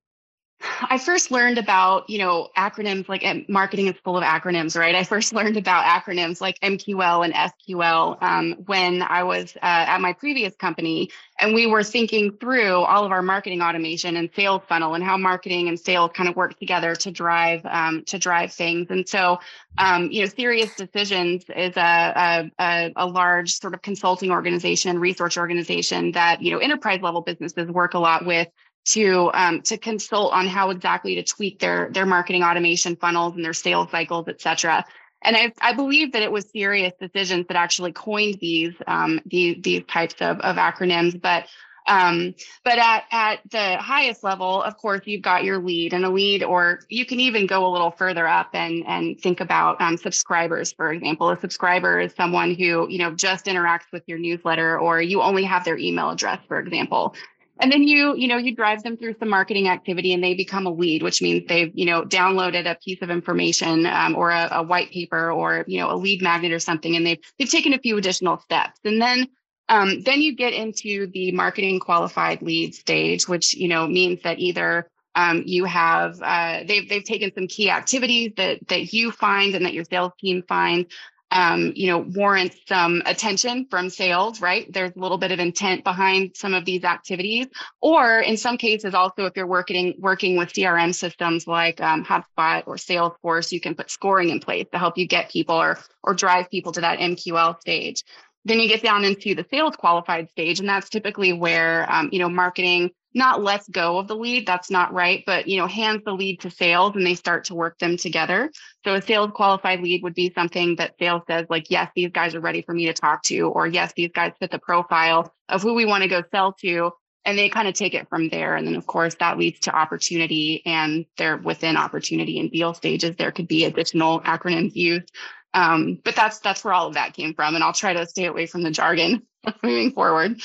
I 0.89 0.97
first 0.97 1.31
learned 1.31 1.57
about, 1.57 2.09
you 2.09 2.17
know, 2.17 2.49
acronyms 2.57 3.07
like 3.09 3.23
marketing 3.49 3.87
is 3.87 3.95
full 4.03 4.17
of 4.17 4.23
acronyms, 4.23 4.77
right? 4.77 4.95
I 4.95 5.03
first 5.03 5.33
learned 5.39 5.57
about 5.57 5.83
acronyms 5.85 6.41
like 6.41 6.59
MQL 6.59 7.25
and 7.25 7.33
SQL 7.33 8.21
um, 8.21 8.53
when 8.65 9.01
I 9.01 9.23
was 9.23 9.55
uh, 9.57 9.59
at 9.61 10.01
my 10.01 10.13
previous 10.13 10.55
company, 10.55 11.09
and 11.39 11.53
we 11.53 11.67
were 11.67 11.83
thinking 11.83 12.37
through 12.39 12.75
all 12.75 13.05
of 13.05 13.11
our 13.11 13.21
marketing 13.21 13.61
automation 13.61 14.17
and 14.17 14.29
sales 14.35 14.61
funnel 14.67 14.95
and 14.95 15.03
how 15.03 15.17
marketing 15.17 15.67
and 15.67 15.79
sales 15.79 16.11
kind 16.13 16.29
of 16.29 16.35
work 16.35 16.57
together 16.57 16.95
to 16.95 17.11
drive 17.11 17.61
um, 17.65 18.03
to 18.05 18.17
drive 18.17 18.51
things. 18.53 18.87
And 18.89 19.07
so, 19.07 19.39
um, 19.77 20.09
you 20.11 20.21
know, 20.21 20.27
SiriusDecisions 20.27 21.49
is 21.55 21.75
a, 21.77 22.51
a, 22.59 22.93
a 22.95 23.05
large 23.05 23.53
sort 23.59 23.73
of 23.73 23.81
consulting 23.81 24.31
organization 24.31 24.99
research 24.99 25.37
organization 25.37 26.11
that 26.13 26.41
you 26.41 26.51
know 26.51 26.59
enterprise 26.59 27.01
level 27.01 27.21
businesses 27.21 27.69
work 27.69 27.93
a 27.93 27.99
lot 27.99 28.25
with 28.25 28.47
to 28.85 29.31
um, 29.33 29.61
to 29.63 29.77
consult 29.77 30.33
on 30.33 30.47
how 30.47 30.69
exactly 30.69 31.15
to 31.15 31.23
tweak 31.23 31.59
their 31.59 31.89
their 31.91 32.05
marketing 32.05 32.43
automation 32.43 32.95
funnels 32.95 33.35
and 33.35 33.43
their 33.43 33.53
sales 33.53 33.89
cycles, 33.91 34.27
et 34.27 34.41
cetera. 34.41 34.85
And 35.23 35.35
I, 35.35 35.51
I 35.59 35.73
believe 35.73 36.11
that 36.11 36.21
it 36.21 36.31
was 36.31 36.45
SiriusDecisions 36.51 37.47
that 37.47 37.57
actually 37.57 37.93
coined 37.93 38.37
these 38.39 38.73
um, 38.85 39.19
these 39.25 39.57
these 39.61 39.83
types 39.87 40.15
of, 40.21 40.39
of 40.39 40.57
acronyms. 40.57 41.19
But 41.19 41.47
um, 41.87 42.33
but 42.63 42.79
at, 42.79 43.03
at 43.11 43.39
the 43.49 43.77
highest 43.77 44.23
level, 44.23 44.63
of 44.63 44.75
course, 44.77 45.01
you've 45.05 45.21
got 45.21 45.43
your 45.43 45.59
lead 45.59 45.93
and 45.93 46.03
a 46.03 46.09
lead, 46.09 46.43
or 46.43 46.79
you 46.89 47.05
can 47.05 47.19
even 47.19 47.45
go 47.45 47.67
a 47.67 47.71
little 47.71 47.91
further 47.91 48.27
up 48.27 48.49
and, 48.53 48.83
and 48.87 49.21
think 49.21 49.39
about 49.39 49.79
um, 49.79 49.95
subscribers, 49.95 50.73
for 50.73 50.91
example. 50.91 51.29
A 51.29 51.39
subscriber 51.39 51.99
is 51.99 52.13
someone 52.15 52.55
who, 52.55 52.89
you 52.89 52.97
know, 52.97 53.13
just 53.13 53.45
interacts 53.45 53.91
with 53.93 54.01
your 54.07 54.17
newsletter 54.17 54.79
or 54.79 54.99
you 54.99 55.21
only 55.21 55.43
have 55.43 55.63
their 55.63 55.77
email 55.77 56.09
address, 56.09 56.39
for 56.47 56.59
example 56.59 57.15
and 57.59 57.71
then 57.71 57.83
you 57.83 58.15
you 58.15 58.27
know 58.27 58.37
you 58.37 58.55
drive 58.55 58.83
them 58.83 58.97
through 58.97 59.15
some 59.19 59.29
marketing 59.29 59.67
activity 59.67 60.13
and 60.13 60.23
they 60.23 60.33
become 60.33 60.65
a 60.65 60.71
lead 60.71 61.03
which 61.03 61.21
means 61.21 61.43
they've 61.47 61.71
you 61.73 61.85
know 61.85 62.03
downloaded 62.03 62.69
a 62.69 62.77
piece 62.83 63.01
of 63.01 63.09
information 63.09 63.85
um, 63.85 64.15
or 64.15 64.29
a, 64.29 64.47
a, 64.51 64.63
white 64.63 64.91
paper 64.91 65.31
or 65.31 65.63
you 65.67 65.79
know 65.79 65.91
a 65.91 65.95
lead 65.95 66.21
magnet 66.21 66.51
or 66.51 66.59
something 66.59 66.95
and 66.95 67.05
they've 67.05 67.19
they've 67.37 67.49
taken 67.49 67.73
a 67.73 67.79
few 67.79 67.97
additional 67.97 68.39
steps. 68.39 68.79
And 68.83 69.01
then 69.01 69.27
um, 69.67 70.01
then 70.01 70.21
you 70.21 70.35
get 70.35 70.53
into 70.53 71.07
the 71.11 71.31
marketing 71.31 71.79
qualified 71.79 72.41
lead 72.41 72.75
stage 72.75 73.27
which 73.27 73.53
you 73.53 73.67
know 73.67 73.87
means 73.87 74.21
that 74.23 74.39
either 74.39 74.87
um, 75.15 75.43
you 75.45 75.63
have 75.63 76.21
uh, 76.21 76.63
they've 76.67 76.87
they've 76.89 77.03
taken 77.03 77.31
some 77.33 77.47
key 77.47 77.69
activities 77.69 78.33
that 78.37 78.67
that 78.67 78.93
you 78.93 79.11
find 79.11 79.55
and 79.55 79.65
that 79.65 79.73
your 79.73 79.85
sales 79.85 80.11
team 80.19 80.43
finds 80.47 80.93
um, 81.31 81.73
you 81.75 81.87
know, 81.87 81.99
warrants 81.99 82.57
some 82.67 83.01
attention 83.05 83.67
from 83.69 83.89
sales, 83.89 84.41
right? 84.41 84.71
There's 84.71 84.91
a 84.95 84.99
little 84.99 85.17
bit 85.17 85.31
of 85.31 85.39
intent 85.39 85.83
behind 85.83 86.31
some 86.35 86.53
of 86.53 86.65
these 86.65 86.83
activities. 86.83 87.47
Or 87.81 88.19
in 88.19 88.37
some 88.37 88.57
cases, 88.57 88.93
also, 88.93 89.25
if 89.25 89.33
you're 89.35 89.47
working 89.47 89.95
working 89.97 90.37
with 90.37 90.53
CRM 90.53 90.93
systems 90.93 91.47
like 91.47 91.81
um, 91.81 92.05
HubSpot 92.05 92.63
or 92.67 92.75
Salesforce, 92.75 93.51
you 93.51 93.59
can 93.59 93.75
put 93.75 93.89
scoring 93.89 94.29
in 94.29 94.39
place 94.39 94.67
to 94.71 94.77
help 94.77 94.97
you 94.97 95.07
get 95.07 95.29
people 95.31 95.55
or 95.55 95.79
or 96.03 96.13
drive 96.13 96.49
people 96.49 96.71
to 96.73 96.81
that 96.81 96.99
MQL 96.99 97.59
stage. 97.59 98.03
Then 98.45 98.59
you 98.59 98.67
get 98.67 98.83
down 98.83 99.03
into 99.03 99.33
the 99.33 99.45
sales 99.49 99.75
qualified 99.75 100.29
stage, 100.29 100.59
and 100.59 100.69
that's 100.69 100.89
typically 100.89 101.33
where 101.33 101.91
um, 101.91 102.09
you 102.11 102.19
know 102.19 102.29
marketing 102.29 102.91
not 103.15 103.41
lets 103.41 103.67
go 103.69 103.97
of 103.97 104.07
the 104.07 104.15
lead 104.15 104.45
that's 104.45 104.69
not 104.69 104.93
right 104.93 105.23
but 105.25 105.47
you 105.47 105.57
know 105.57 105.65
hands 105.65 106.03
the 106.05 106.11
lead 106.11 106.39
to 106.41 106.51
sales 106.51 106.95
and 106.95 107.05
they 107.05 107.15
start 107.15 107.45
to 107.45 107.55
work 107.55 107.79
them 107.79 107.97
together. 107.97 108.51
So 108.83 108.93
a 108.93 109.01
sales 109.01 109.31
qualified 109.33 109.81
lead 109.81 110.03
would 110.03 110.13
be 110.13 110.31
something 110.35 110.75
that 110.75 110.95
sales 110.99 111.23
says 111.27 111.47
like 111.49 111.71
yes 111.71 111.89
these 111.95 112.11
guys 112.11 112.35
are 112.35 112.41
ready 112.41 112.61
for 112.61 112.73
me 112.73 112.85
to 112.85 112.93
talk 112.93 113.23
to 113.23 113.47
or 113.47 113.65
yes 113.65 113.93
these 113.95 114.11
guys 114.13 114.33
fit 114.39 114.51
the 114.51 114.59
profile 114.59 115.33
of 115.49 115.63
who 115.63 115.73
we 115.73 115.85
want 115.85 116.03
to 116.03 116.09
go 116.09 116.21
sell 116.31 116.53
to 116.61 116.91
and 117.23 117.39
they 117.39 117.49
kind 117.49 117.67
of 117.67 117.73
take 117.73 117.95
it 117.95 118.07
from 118.07 118.29
there. 118.29 118.55
And 118.55 118.67
then 118.67 118.75
of 118.75 118.85
course 118.85 119.15
that 119.15 119.39
leads 119.39 119.61
to 119.61 119.75
opportunity 119.75 120.61
and 120.65 121.05
there 121.17 121.37
within 121.37 121.77
opportunity 121.77 122.39
and 122.39 122.51
deal 122.51 122.73
stages. 122.75 123.15
There 123.15 123.31
could 123.31 123.47
be 123.47 123.65
additional 123.65 124.21
acronyms 124.21 124.75
used. 124.75 125.11
Um, 125.55 125.99
but 126.03 126.15
that's 126.15 126.39
that's 126.39 126.63
where 126.63 126.73
all 126.73 126.87
of 126.87 126.95
that 126.95 127.13
came 127.13 127.33
from 127.33 127.55
and 127.55 127.63
i'll 127.63 127.71
try 127.71 127.93
to 127.93 128.05
stay 128.05 128.25
away 128.25 128.45
from 128.45 128.61
the 128.61 128.71
jargon 128.71 129.21
moving 129.63 129.93
forward 129.93 130.41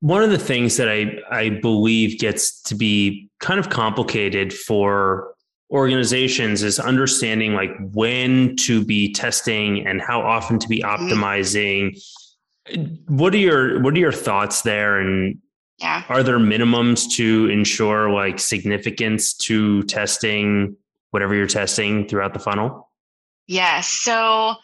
one 0.00 0.22
of 0.22 0.30
the 0.30 0.38
things 0.38 0.76
that 0.76 0.88
I, 0.88 1.18
I 1.30 1.48
believe 1.48 2.18
gets 2.18 2.60
to 2.64 2.74
be 2.74 3.30
kind 3.40 3.58
of 3.58 3.70
complicated 3.70 4.52
for 4.52 5.34
organizations 5.70 6.62
is 6.62 6.78
understanding 6.78 7.54
like 7.54 7.70
when 7.92 8.54
to 8.56 8.84
be 8.84 9.12
testing 9.12 9.86
and 9.86 10.00
how 10.00 10.20
often 10.20 10.58
to 10.58 10.68
be 10.68 10.80
mm-hmm. 10.80 11.06
optimizing. 11.06 11.98
What 13.08 13.34
are 13.34 13.38
your 13.38 13.82
what 13.82 13.94
are 13.94 13.98
your 13.98 14.12
thoughts 14.12 14.62
there 14.62 15.00
and 15.00 15.38
yeah. 15.78 16.04
are 16.08 16.22
there 16.22 16.38
minimums 16.38 17.10
to 17.16 17.48
ensure 17.50 18.10
like 18.10 18.38
significance 18.38 19.34
to 19.34 19.82
testing 19.84 20.76
whatever 21.10 21.34
you're 21.34 21.46
testing 21.46 22.08
throughout 22.08 22.32
the 22.32 22.40
funnel? 22.40 22.90
Yes. 23.46 23.88
So 23.88 24.54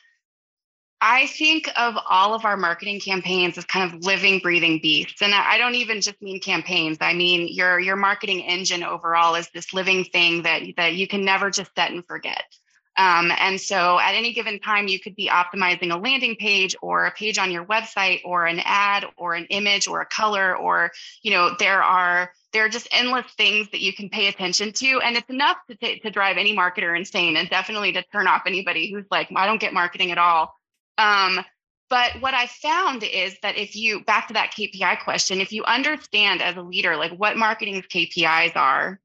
I 1.01 1.27
think 1.29 1.71
of 1.77 1.95
all 2.09 2.35
of 2.35 2.45
our 2.45 2.57
marketing 2.57 3.01
campaigns 3.01 3.57
as 3.57 3.65
kind 3.65 3.93
of 3.93 4.05
living, 4.05 4.39
breathing 4.41 4.81
beasts. 4.83 5.23
And 5.23 5.35
I 5.35 5.57
don't 5.57 5.75
even 5.75 6.01
just 6.01 6.21
mean 6.21 6.41
campaigns. 6.41 6.99
I 7.01 7.15
mean 7.15 7.49
your 7.49 7.81
your 7.81 7.97
marketing 7.97 8.43
engine 8.43 8.83
overall 8.83 9.35
is 9.35 9.49
this 9.51 9.73
living 9.73 10.05
thing 10.05 10.43
that 10.43 10.63
that 10.77 10.95
you 10.95 11.09
can 11.09 11.25
never 11.25 11.51
just 11.51 11.75
set 11.75 11.91
and 11.91 12.07
forget. 12.07 12.45
Um, 12.97 13.33
and 13.39 13.59
so 13.59 13.99
at 13.99 14.15
any 14.15 14.35
given 14.35 14.59
time, 14.59 14.87
you 14.87 15.01
could 15.01 15.17
be 15.17 15.29
optimizing 15.29 15.91
a 15.91 15.97
landing 15.97 16.37
page 16.37 16.77
or 16.83 17.07
a 17.07 17.13
page 17.13 17.39
on 17.39 17.51
your 17.51 17.65
website 17.65 18.21
or 18.27 18.45
an 18.45 18.61
ad 18.63 19.07
or 19.17 19.35
an 19.35 19.47
image 19.47 19.89
or 19.89 20.03
a 20.03 20.07
color 20.07 20.55
or, 20.55 20.91
you 21.23 21.31
know, 21.31 21.55
there 21.59 21.83
are 21.83 22.31
there 22.53 22.65
are 22.65 22.69
just 22.69 22.89
endless 22.93 23.25
things 23.39 23.71
that 23.71 23.81
you 23.81 23.95
can 23.95 24.11
pay 24.11 24.27
attention 24.27 24.73
to. 24.73 25.01
And 25.03 25.17
it's 25.17 25.31
enough 25.31 25.57
to, 25.69 25.77
t- 25.77 26.01
to 26.01 26.11
drive 26.11 26.37
any 26.37 26.55
marketer 26.55 26.99
insane 26.99 27.37
and 27.37 27.49
definitely 27.49 27.93
to 27.93 28.03
turn 28.13 28.27
off 28.27 28.43
anybody 28.45 28.93
who's 28.93 29.07
like, 29.11 29.29
I 29.35 29.47
don't 29.47 29.61
get 29.61 29.73
marketing 29.73 30.11
at 30.11 30.19
all. 30.19 30.60
Um, 31.01 31.45
but 31.89 32.21
what 32.21 32.35
I 32.35 32.47
found 32.47 33.03
is 33.03 33.37
that 33.43 33.57
if 33.57 33.75
you 33.75 34.05
back 34.05 34.29
to 34.29 34.35
that 34.35 34.53
KPI 34.53 35.03
question, 35.03 35.41
if 35.41 35.51
you 35.51 35.65
understand 35.65 36.43
as 36.43 36.57
a 36.57 36.63
leader 36.63 36.97
like 36.97 37.13
what 37.13 37.37
marketing's 37.37 37.87
KPIs 37.87 38.55
are 38.55 39.01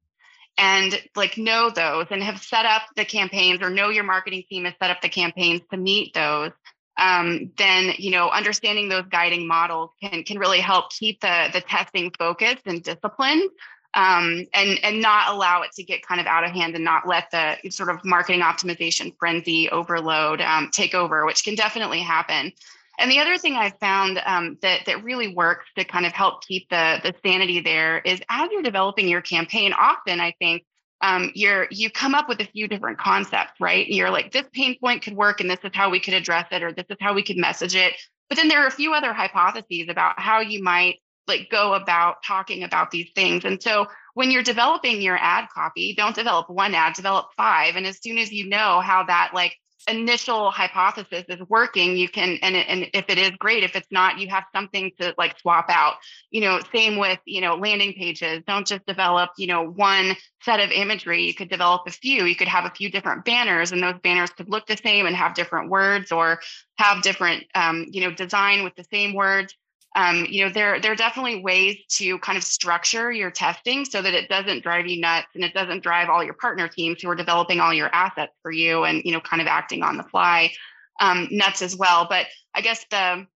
and 0.58 1.02
like 1.16 1.38
know 1.38 1.70
those 1.70 2.06
and 2.10 2.22
have 2.22 2.42
set 2.42 2.66
up 2.66 2.82
the 2.96 3.04
campaigns 3.04 3.60
or 3.62 3.70
know 3.70 3.88
your 3.88 4.04
marketing 4.04 4.44
team 4.48 4.66
has 4.66 4.74
set 4.80 4.90
up 4.90 5.00
the 5.00 5.08
campaigns 5.08 5.62
to 5.70 5.76
meet 5.76 6.12
those, 6.14 6.52
um, 6.98 7.50
then 7.56 7.94
you 7.98 8.10
know 8.10 8.28
understanding 8.28 8.88
those 8.88 9.06
guiding 9.10 9.46
models 9.46 9.90
can 10.00 10.22
can 10.22 10.38
really 10.38 10.60
help 10.60 10.92
keep 10.92 11.20
the 11.20 11.48
the 11.52 11.62
testing 11.62 12.12
focused 12.18 12.66
and 12.66 12.82
disciplined 12.82 13.50
um, 13.96 14.46
and 14.52 14.78
and 14.84 15.00
not 15.00 15.32
allow 15.34 15.62
it 15.62 15.72
to 15.72 15.82
get 15.82 16.06
kind 16.06 16.20
of 16.20 16.26
out 16.26 16.44
of 16.44 16.50
hand 16.50 16.74
and 16.74 16.84
not 16.84 17.08
let 17.08 17.30
the 17.32 17.56
sort 17.70 17.88
of 17.88 18.04
marketing 18.04 18.42
optimization 18.42 19.12
frenzy 19.18 19.68
overload 19.70 20.40
um, 20.42 20.70
take 20.70 20.94
over, 20.94 21.24
which 21.26 21.42
can 21.42 21.54
definitely 21.54 22.00
happen. 22.00 22.52
And 22.98 23.10
the 23.10 23.18
other 23.18 23.36
thing 23.38 23.56
I 23.56 23.70
found 23.70 24.20
um, 24.24 24.58
that 24.62 24.82
that 24.86 25.02
really 25.02 25.34
works 25.34 25.66
to 25.76 25.84
kind 25.84 26.06
of 26.06 26.12
help 26.12 26.44
keep 26.44 26.68
the 26.68 27.00
the 27.02 27.14
sanity 27.24 27.60
there 27.60 27.98
is 27.98 28.20
as 28.28 28.50
you're 28.52 28.62
developing 28.62 29.08
your 29.08 29.22
campaign. 29.22 29.72
Often, 29.72 30.20
I 30.20 30.34
think 30.38 30.64
um, 31.00 31.32
you're 31.34 31.66
you 31.70 31.90
come 31.90 32.14
up 32.14 32.28
with 32.28 32.40
a 32.40 32.46
few 32.46 32.68
different 32.68 32.98
concepts, 32.98 33.60
right? 33.60 33.88
You're 33.88 34.10
like, 34.10 34.30
this 34.30 34.46
pain 34.52 34.78
point 34.78 35.02
could 35.02 35.16
work, 35.16 35.40
and 35.40 35.48
this 35.48 35.60
is 35.64 35.72
how 35.72 35.88
we 35.88 36.00
could 36.00 36.14
address 36.14 36.46
it, 36.50 36.62
or 36.62 36.70
this 36.70 36.86
is 36.90 36.96
how 37.00 37.14
we 37.14 37.22
could 37.22 37.38
message 37.38 37.74
it. 37.74 37.94
But 38.28 38.36
then 38.36 38.48
there 38.48 38.62
are 38.62 38.66
a 38.66 38.72
few 38.72 38.92
other 38.92 39.14
hypotheses 39.14 39.88
about 39.88 40.18
how 40.18 40.40
you 40.40 40.62
might 40.62 40.96
like 41.26 41.48
go 41.50 41.74
about 41.74 42.22
talking 42.24 42.62
about 42.62 42.90
these 42.90 43.10
things. 43.14 43.44
And 43.44 43.62
so 43.62 43.86
when 44.14 44.30
you're 44.30 44.42
developing 44.42 45.02
your 45.02 45.18
ad 45.20 45.48
copy, 45.52 45.94
don't 45.94 46.14
develop 46.14 46.48
one 46.48 46.74
ad, 46.74 46.94
develop 46.94 47.26
five. 47.36 47.76
And 47.76 47.86
as 47.86 48.02
soon 48.02 48.18
as 48.18 48.32
you 48.32 48.48
know 48.48 48.80
how 48.80 49.04
that 49.04 49.32
like 49.34 49.56
initial 49.88 50.50
hypothesis 50.50 51.24
is 51.28 51.40
working, 51.48 51.96
you 51.96 52.08
can, 52.08 52.38
and, 52.42 52.56
and 52.56 52.90
if 52.92 53.04
it 53.08 53.18
is 53.18 53.30
great, 53.38 53.62
if 53.62 53.76
it's 53.76 53.90
not, 53.90 54.18
you 54.18 54.28
have 54.28 54.44
something 54.54 54.90
to 55.00 55.14
like 55.16 55.38
swap 55.38 55.66
out. 55.68 55.94
You 56.30 56.40
know, 56.40 56.60
same 56.74 56.98
with, 56.98 57.18
you 57.24 57.40
know, 57.40 57.54
landing 57.54 57.92
pages. 57.92 58.42
Don't 58.46 58.66
just 58.66 58.84
develop, 58.86 59.30
you 59.38 59.46
know, 59.46 59.68
one 59.68 60.16
set 60.42 60.60
of 60.60 60.70
imagery. 60.70 61.24
You 61.24 61.34
could 61.34 61.50
develop 61.50 61.82
a 61.86 61.90
few. 61.90 62.24
You 62.24 62.36
could 62.36 62.48
have 62.48 62.64
a 62.64 62.74
few 62.74 62.90
different 62.90 63.24
banners, 63.24 63.72
and 63.72 63.82
those 63.82 63.98
banners 64.02 64.30
could 64.30 64.48
look 64.48 64.66
the 64.66 64.76
same 64.76 65.06
and 65.06 65.14
have 65.14 65.34
different 65.34 65.70
words 65.70 66.10
or 66.10 66.40
have 66.78 67.02
different, 67.02 67.44
um, 67.54 67.86
you 67.90 68.00
know, 68.02 68.12
design 68.12 68.64
with 68.64 68.74
the 68.76 68.84
same 68.90 69.14
words 69.14 69.54
um, 69.96 70.26
you 70.28 70.44
know, 70.44 70.50
there, 70.50 70.78
there 70.78 70.92
are 70.92 70.96
definitely 70.96 71.40
ways 71.40 71.78
to 71.88 72.18
kind 72.18 72.36
of 72.36 72.44
structure 72.44 73.10
your 73.10 73.30
testing 73.30 73.86
so 73.86 74.02
that 74.02 74.12
it 74.12 74.28
doesn't 74.28 74.62
drive 74.62 74.86
you 74.86 75.00
nuts 75.00 75.28
and 75.34 75.42
it 75.42 75.54
doesn't 75.54 75.82
drive 75.82 76.10
all 76.10 76.22
your 76.22 76.34
partner 76.34 76.68
teams 76.68 77.00
who 77.00 77.08
are 77.08 77.14
developing 77.14 77.60
all 77.60 77.72
your 77.72 77.88
assets 77.94 78.34
for 78.42 78.52
you 78.52 78.84
and, 78.84 79.02
you 79.06 79.12
know, 79.12 79.20
kind 79.20 79.40
of 79.40 79.48
acting 79.48 79.82
on 79.82 79.96
the 79.96 80.02
fly 80.02 80.52
um, 81.00 81.26
nuts 81.30 81.62
as 81.62 81.74
well. 81.74 82.06
But 82.10 82.26
I 82.54 82.60
guess 82.60 82.84
the, 82.90 83.26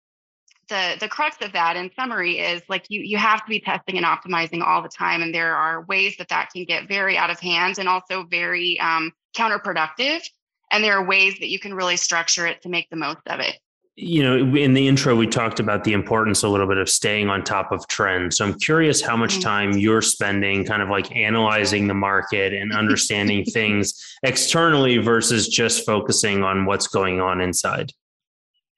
the, 0.69 0.97
the 1.00 1.09
crux 1.09 1.38
of 1.40 1.55
that 1.55 1.76
in 1.76 1.90
summary 1.99 2.38
is 2.38 2.61
like 2.69 2.85
you, 2.90 3.00
you 3.00 3.17
have 3.17 3.43
to 3.43 3.49
be 3.49 3.61
testing 3.61 3.97
and 3.97 4.05
optimizing 4.05 4.62
all 4.62 4.83
the 4.83 4.90
time. 4.90 5.23
And 5.23 5.35
there 5.35 5.57
are 5.57 5.87
ways 5.87 6.14
that 6.19 6.29
that 6.29 6.50
can 6.52 6.64
get 6.64 6.88
very 6.88 7.17
out 7.17 7.31
of 7.31 7.40
hand 7.40 7.79
and 7.79 7.88
also 7.88 8.25
very 8.25 8.79
um, 8.81 9.12
counterproductive. 9.35 10.21
And 10.71 10.85
there 10.85 10.99
are 10.99 11.07
ways 11.07 11.38
that 11.38 11.49
you 11.49 11.59
can 11.59 11.73
really 11.73 11.97
structure 11.97 12.47
it 12.47 12.61
to 12.62 12.69
make 12.69 12.90
the 12.90 12.97
most 12.97 13.26
of 13.29 13.40
it 13.40 13.57
you 14.00 14.23
know, 14.23 14.57
in 14.57 14.73
the 14.73 14.88
intro, 14.88 15.14
we 15.14 15.26
talked 15.26 15.61
about 15.61 15.85
the 15.85 15.92
importance 15.92 16.42
a 16.42 16.49
little 16.49 16.66
bit 16.66 16.78
of 16.78 16.88
staying 16.88 17.28
on 17.28 17.45
top 17.45 17.71
of 17.71 17.87
trends. 17.87 18.38
So 18.38 18.47
I'm 18.47 18.59
curious 18.59 19.02
how 19.02 19.16
much 19.16 19.37
mm. 19.37 19.42
time 19.42 19.73
you're 19.73 20.00
spending 20.00 20.64
kind 20.64 20.80
of 20.80 20.88
like 20.88 21.14
analyzing 21.14 21.87
the 21.87 21.95
market 21.95 22.54
and 22.54 22.73
understanding 22.73 23.45
things 23.52 23.95
externally 24.23 24.99
versus 24.99 25.49
just 25.49 25.85
focusing 25.85 26.42
on 26.42 26.64
what's 26.64 26.87
going 26.87 27.21
on 27.21 27.40
inside. 27.40 27.92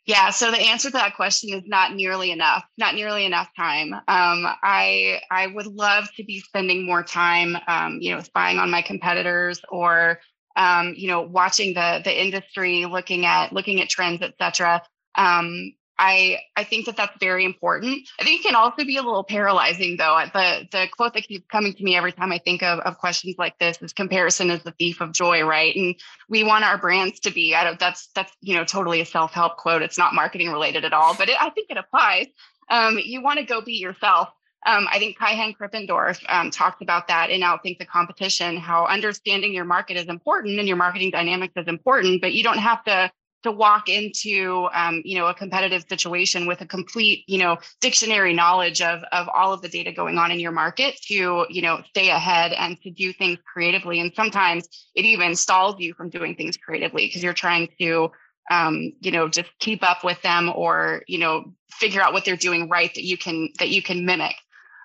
Yeah, 0.04 0.30
so 0.30 0.50
the 0.50 0.58
answer 0.58 0.88
to 0.88 0.94
that 0.94 1.14
question 1.14 1.54
is 1.54 1.62
not 1.64 1.94
nearly 1.94 2.32
enough. 2.32 2.64
Not 2.76 2.96
nearly 2.96 3.24
enough 3.24 3.48
time. 3.56 3.94
Um, 3.94 4.02
I 4.08 5.20
I 5.30 5.46
would 5.46 5.68
love 5.68 6.08
to 6.16 6.24
be 6.24 6.40
spending 6.40 6.84
more 6.84 7.04
time, 7.04 7.56
um, 7.68 7.98
you 8.00 8.12
know, 8.12 8.20
spying 8.20 8.58
on 8.58 8.68
my 8.68 8.82
competitors 8.82 9.60
or 9.68 10.18
um, 10.56 10.94
you 10.96 11.06
know, 11.06 11.22
watching 11.22 11.74
the 11.74 12.00
the 12.04 12.20
industry, 12.20 12.84
looking 12.84 13.26
at 13.26 13.52
looking 13.52 13.80
at 13.80 13.88
trends, 13.88 14.22
et 14.22 14.34
cetera. 14.40 14.82
Um, 15.14 15.72
I 15.98 16.40
I 16.56 16.64
think 16.64 16.86
that 16.86 16.96
that's 16.96 17.16
very 17.20 17.44
important. 17.44 18.08
I 18.18 18.24
think 18.24 18.40
it 18.40 18.42
can 18.44 18.56
also 18.56 18.84
be 18.84 18.96
a 18.96 19.02
little 19.02 19.22
paralyzing, 19.22 19.96
though. 19.96 20.18
The 20.32 20.66
the 20.72 20.88
quote 20.90 21.14
that 21.14 21.28
keeps 21.28 21.46
coming 21.46 21.74
to 21.74 21.84
me 21.84 21.96
every 21.96 22.12
time 22.12 22.32
I 22.32 22.38
think 22.38 22.62
of, 22.62 22.80
of 22.80 22.98
questions 22.98 23.36
like 23.38 23.58
this 23.58 23.80
is 23.80 23.92
"comparison 23.92 24.50
is 24.50 24.62
the 24.62 24.72
thief 24.72 25.00
of 25.00 25.12
joy," 25.12 25.44
right? 25.44 25.74
And 25.76 25.94
we 26.28 26.42
want 26.42 26.64
our 26.64 26.76
brands 26.76 27.20
to 27.20 27.30
be. 27.30 27.54
I 27.54 27.62
don't. 27.62 27.78
That's 27.78 28.08
that's 28.16 28.32
you 28.40 28.56
know 28.56 28.64
totally 28.64 29.00
a 29.00 29.06
self 29.06 29.32
help 29.32 29.58
quote. 29.58 29.82
It's 29.82 29.98
not 29.98 30.14
marketing 30.14 30.50
related 30.50 30.84
at 30.84 30.92
all, 30.92 31.14
but 31.14 31.28
it, 31.28 31.36
I 31.40 31.50
think 31.50 31.70
it 31.70 31.76
applies. 31.76 32.26
Um, 32.68 32.98
you 32.98 33.22
want 33.22 33.38
to 33.38 33.44
go 33.44 33.60
be 33.60 33.74
yourself. 33.74 34.28
Um, 34.64 34.86
I 34.90 34.98
think 34.98 35.18
Kaihan 35.18 35.56
Krippendorff 35.56 36.20
um, 36.28 36.50
talked 36.50 36.82
about 36.82 37.08
that 37.08 37.30
in 37.30 37.40
Outthink 37.40 37.78
the 37.78 37.84
Competition, 37.84 38.56
how 38.56 38.86
understanding 38.86 39.52
your 39.52 39.64
market 39.64 39.96
is 39.96 40.06
important 40.06 40.58
and 40.58 40.68
your 40.68 40.76
marketing 40.76 41.10
dynamics 41.10 41.54
is 41.56 41.66
important, 41.66 42.20
but 42.20 42.32
you 42.32 42.44
don't 42.44 42.58
have 42.58 42.82
to 42.84 43.10
to 43.42 43.52
walk 43.52 43.88
into 43.88 44.68
um, 44.72 45.02
you 45.04 45.18
know 45.18 45.26
a 45.26 45.34
competitive 45.34 45.84
situation 45.88 46.46
with 46.46 46.60
a 46.60 46.66
complete 46.66 47.24
you 47.26 47.38
know 47.38 47.58
dictionary 47.80 48.32
knowledge 48.32 48.80
of 48.80 49.02
of 49.12 49.28
all 49.28 49.52
of 49.52 49.62
the 49.62 49.68
data 49.68 49.92
going 49.92 50.18
on 50.18 50.30
in 50.30 50.40
your 50.40 50.52
market 50.52 50.94
to 51.02 51.46
you 51.48 51.62
know 51.62 51.80
stay 51.88 52.10
ahead 52.10 52.52
and 52.52 52.80
to 52.82 52.90
do 52.90 53.12
things 53.12 53.38
creatively. 53.52 54.00
And 54.00 54.12
sometimes 54.14 54.68
it 54.94 55.04
even 55.04 55.34
stalls 55.34 55.76
you 55.78 55.94
from 55.94 56.10
doing 56.10 56.34
things 56.34 56.56
creatively 56.56 57.06
because 57.06 57.22
you're 57.22 57.32
trying 57.32 57.68
to 57.80 58.10
um, 58.50 58.92
you 59.00 59.10
know 59.10 59.28
just 59.28 59.50
keep 59.58 59.82
up 59.82 60.04
with 60.04 60.20
them 60.22 60.52
or 60.54 61.02
you 61.06 61.18
know 61.18 61.52
figure 61.70 62.00
out 62.00 62.12
what 62.12 62.24
they're 62.24 62.36
doing 62.36 62.68
right 62.68 62.94
that 62.94 63.04
you 63.04 63.16
can 63.16 63.48
that 63.58 63.70
you 63.70 63.82
can 63.82 64.04
mimic. 64.04 64.34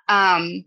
Um, 0.09 0.65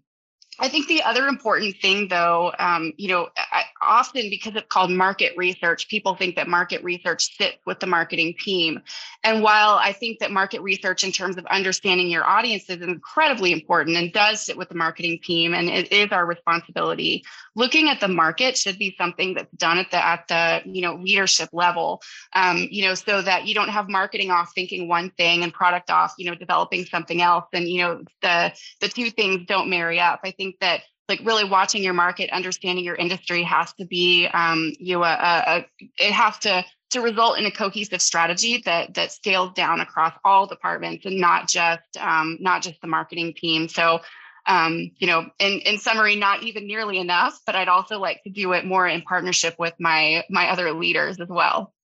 I 0.61 0.69
think 0.69 0.89
the 0.89 1.03
other 1.03 1.27
important 1.27 1.77
thing, 1.81 2.09
though, 2.09 2.53
um, 2.59 2.93
you 2.99 3.09
know, 3.09 3.29
I, 3.37 3.65
often 3.83 4.29
because 4.29 4.55
it's 4.55 4.67
called 4.69 4.91
market 4.91 5.33
research, 5.37 5.89
people 5.89 6.15
think 6.15 6.37
that 6.37 6.49
market 6.49 6.85
research 6.85 7.37
sits 7.37 7.57
with 7.65 7.81
the 7.81 7.87
marketing 7.87 8.35
team. 8.39 8.81
And 9.25 9.43
while 9.43 9.77
I 9.77 9.93
think 9.93 10.19
that 10.19 10.31
market 10.31 10.61
research, 10.61 11.03
in 11.05 11.13
terms 11.13 11.37
of 11.39 11.47
understanding 11.47 12.11
your 12.11 12.27
audience, 12.27 12.69
is 12.69 12.83
incredibly 12.83 13.53
important 13.53 13.97
and 13.97 14.13
does 14.13 14.45
sit 14.45 14.57
with 14.57 14.69
the 14.69 14.75
marketing 14.75 15.21
team, 15.23 15.55
and 15.55 15.71
it 15.71 15.91
is 15.93 16.13
our 16.13 16.27
responsibility, 16.27 17.25
looking 17.55 17.89
at 17.89 18.01
the 18.01 18.09
market 18.09 18.59
should 18.59 18.79
be 18.79 18.95
something 18.99 19.35
that's 19.35 19.53
done 19.57 19.79
at 19.79 19.91
the 19.91 20.05
at 20.05 20.29
the 20.29 20.63
you 20.67 20.83
know 20.83 20.97
leadership 20.97 21.49
level. 21.53 22.03
Um, 22.35 22.69
you 22.71 22.85
know, 22.85 22.95
so 22.95 23.23
that 23.23 23.47
you 23.47 23.55
don't 23.55 23.71
have 23.71 23.89
marketing 23.89 24.31
off 24.31 24.53
thinking 24.55 24.89
one 24.89 25.11
thing 25.11 25.43
and 25.43 25.53
product 25.53 25.91
off, 25.91 26.15
you 26.19 26.29
know, 26.29 26.35
developing 26.35 26.85
something 26.85 27.23
else, 27.23 27.47
and 27.55 27.67
you 27.67 27.83
know 27.83 28.03
the 28.21 28.53
the 28.81 28.89
two 28.89 29.11
things 29.11 29.47
don't 29.47 29.71
marry 29.71 29.99
up. 29.99 30.21
I 30.23 30.33
think 30.33 30.51
think 30.51 30.61
that 30.61 30.83
like 31.11 31.21
really 31.25 31.45
watching 31.45 31.83
your 31.83 31.93
market, 31.93 32.31
understanding 32.31 32.85
your 32.85 32.95
industry 32.95 33.43
has 33.43 33.75
to 33.75 33.85
be 33.85 34.27
um, 34.33 34.73
you 34.79 34.97
know, 34.97 35.05
a, 35.05 35.09
a, 35.47 35.67
it 35.99 36.13
has 36.13 36.39
to 36.39 36.65
to 36.91 37.01
result 37.01 37.39
in 37.39 37.47
a 37.47 37.51
cohesive 37.51 38.01
strategy 38.01 38.63
that 38.65 38.95
that 38.95 39.13
scales 39.13 39.53
down 39.53 39.81
across 39.81 40.15
all 40.25 40.47
departments 40.47 41.05
and 41.05 41.19
not 41.19 41.49
just 41.49 41.83
um, 41.99 42.39
not 42.41 42.63
just 42.63 42.81
the 42.81 42.87
marketing 42.87 43.35
team. 43.35 43.69
So 43.69 44.01
um, 44.47 44.91
you 44.97 45.07
know, 45.07 45.29
in, 45.39 45.61
in 45.61 45.79
summary, 45.79 46.17
not 46.17 46.43
even 46.43 46.67
nearly 46.67 46.99
enough, 46.99 47.39
but 47.45 47.55
I'd 47.55 47.69
also 47.69 47.99
like 47.99 48.23
to 48.25 48.31
do 48.31 48.53
it 48.55 48.65
more 48.65 48.89
in 48.89 49.03
partnership 49.03 49.57
with 49.59 49.75
my 49.79 50.25
my 50.31 50.49
other 50.49 50.73
leaders 50.73 51.21
as 51.21 51.29
well. 51.29 51.75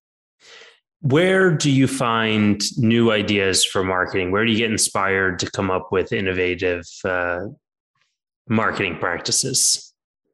Where 1.01 1.53
do 1.53 1.71
you 1.71 1.87
find 1.87 2.63
new 2.79 3.13
ideas 3.13 3.65
for 3.65 3.85
marketing? 3.85 4.31
Where 4.31 4.45
do 4.45 4.51
you 4.51 4.59
get 4.59 4.71
inspired 4.71 5.39
to 5.41 5.51
come 5.51 5.71
up 5.71 5.93
with 5.93 6.13
innovative 6.13 6.85
uh, 7.05 7.41
marketing 8.49 8.99
practices? 8.99 9.93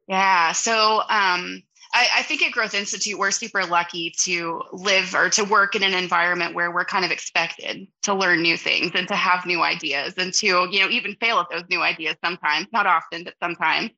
Yeah. 0.08 0.52
So 0.52 1.00
um, 1.08 1.62
I, 1.94 2.08
I, 2.16 2.22
think 2.22 2.42
at 2.42 2.52
Growth 2.52 2.74
Institute, 2.74 3.18
we're 3.18 3.30
super 3.30 3.64
lucky 3.64 4.12
to 4.22 4.62
live 4.72 5.14
or 5.14 5.30
to 5.30 5.44
work 5.44 5.74
in 5.74 5.82
an 5.82 5.94
environment 5.94 6.54
where 6.54 6.70
we're 6.72 6.84
kind 6.84 7.04
of 7.04 7.10
expected 7.10 7.86
to 8.02 8.14
learn 8.14 8.42
new 8.42 8.56
things 8.56 8.92
and 8.94 9.06
to 9.08 9.14
have 9.14 9.46
new 9.46 9.62
ideas 9.62 10.14
and 10.16 10.32
to, 10.34 10.46
you 10.46 10.80
know, 10.80 10.88
even 10.88 11.14
fail 11.20 11.38
at 11.38 11.46
those 11.50 11.64
new 11.70 11.80
ideas 11.80 12.16
sometimes, 12.24 12.66
not 12.72 12.86
often, 12.86 13.24
but 13.24 13.34
sometimes. 13.42 13.90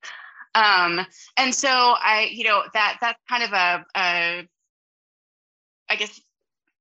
Um, 0.55 1.05
and 1.37 1.55
so 1.55 1.69
I, 1.69 2.29
you 2.33 2.45
know, 2.45 2.63
that 2.75 2.99
that's 3.01 3.19
kind 3.29 3.43
of 3.43 3.53
a, 3.53 3.85
a 3.97 4.49
I 5.89 5.97
guess, 5.97 6.21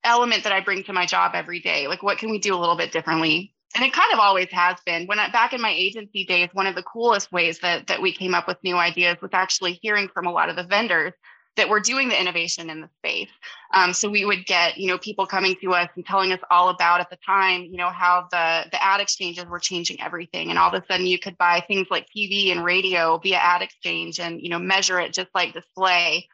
element 0.03 0.43
that 0.43 0.53
I 0.53 0.59
bring 0.59 0.83
to 0.83 0.93
my 0.93 1.05
job 1.05 1.31
every 1.33 1.59
day. 1.59 1.87
Like, 1.87 2.03
what 2.03 2.17
can 2.17 2.29
we 2.29 2.39
do 2.39 2.55
a 2.55 2.59
little 2.59 2.75
bit 2.75 2.91
differently 2.91 3.52
and 3.75 3.83
it 3.83 3.93
kind 3.93 4.13
of 4.13 4.19
always 4.19 4.49
has 4.51 4.77
been. 4.85 5.07
When 5.07 5.19
I, 5.19 5.29
back 5.31 5.53
in 5.53 5.61
my 5.61 5.71
agency 5.71 6.25
days 6.25 6.49
one 6.53 6.67
of 6.67 6.75
the 6.75 6.83
coolest 6.83 7.31
ways 7.31 7.59
that 7.59 7.87
that 7.87 8.01
we 8.01 8.13
came 8.13 8.33
up 8.33 8.47
with 8.47 8.57
new 8.63 8.77
ideas 8.77 9.17
was 9.21 9.31
actually 9.33 9.79
hearing 9.81 10.09
from 10.13 10.27
a 10.27 10.31
lot 10.31 10.49
of 10.49 10.55
the 10.55 10.63
vendors 10.63 11.13
that 11.55 11.69
were 11.69 11.79
doing 11.79 12.09
the 12.09 12.19
innovation 12.19 12.69
in 12.71 12.81
the 12.81 12.89
space. 12.97 13.29
Um, 13.73 13.93
so 13.93 14.09
we 14.09 14.25
would 14.25 14.45
get 14.45 14.77
you 14.77 14.87
know 14.87 14.97
people 14.97 15.25
coming 15.25 15.55
to 15.61 15.73
us 15.73 15.89
and 15.95 16.05
telling 16.05 16.31
us 16.31 16.39
all 16.49 16.69
about 16.69 16.99
at 16.99 17.09
the 17.09 17.17
time 17.25 17.63
you 17.63 17.77
know 17.77 17.89
how 17.89 18.27
the 18.31 18.65
the 18.71 18.83
ad 18.83 19.01
exchanges 19.01 19.45
were 19.45 19.59
changing 19.59 20.01
everything. 20.01 20.49
And 20.49 20.59
all 20.59 20.73
of 20.73 20.81
a 20.81 20.85
sudden 20.87 21.07
you 21.07 21.19
could 21.19 21.37
buy 21.37 21.63
things 21.67 21.87
like 21.89 22.07
tv 22.15 22.51
and 22.51 22.63
radio 22.63 23.17
via 23.17 23.37
ad 23.37 23.61
exchange 23.61 24.19
and 24.19 24.41
you 24.41 24.49
know 24.49 24.59
measure 24.59 24.99
it 24.99 25.13
just 25.13 25.29
like 25.33 25.53
display. 25.53 26.27